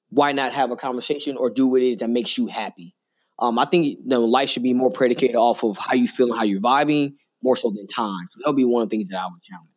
[0.09, 2.95] why not have a conversation or do what it is that makes you happy?
[3.39, 6.27] Um, I think you know, life should be more predicated off of how you feel
[6.27, 8.27] and how you're vibing, more so than time.
[8.31, 9.69] So that'll be one of the things that I would challenge.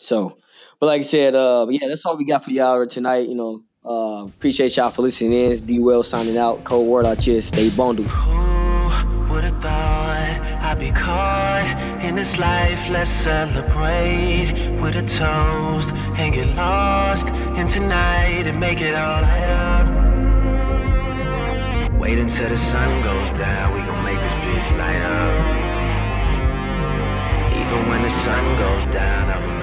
[0.00, 0.38] So,
[0.80, 3.28] but like I said, uh, yeah, that's all we got for y'all tonight.
[3.28, 5.58] You know, uh, appreciate y'all for listening in.
[5.66, 6.64] D Well signing out.
[6.64, 7.40] Cold word out here.
[7.40, 8.08] Stay bundled.
[8.08, 15.88] Who would have thought I'd be caught in this life, let's celebrate with a toast
[16.18, 19.88] and get lost in tonight and make it all up.
[21.98, 25.32] Wait until the sun goes down, we gon' make this bitch light up.
[27.56, 29.57] Even when the sun goes down, I'm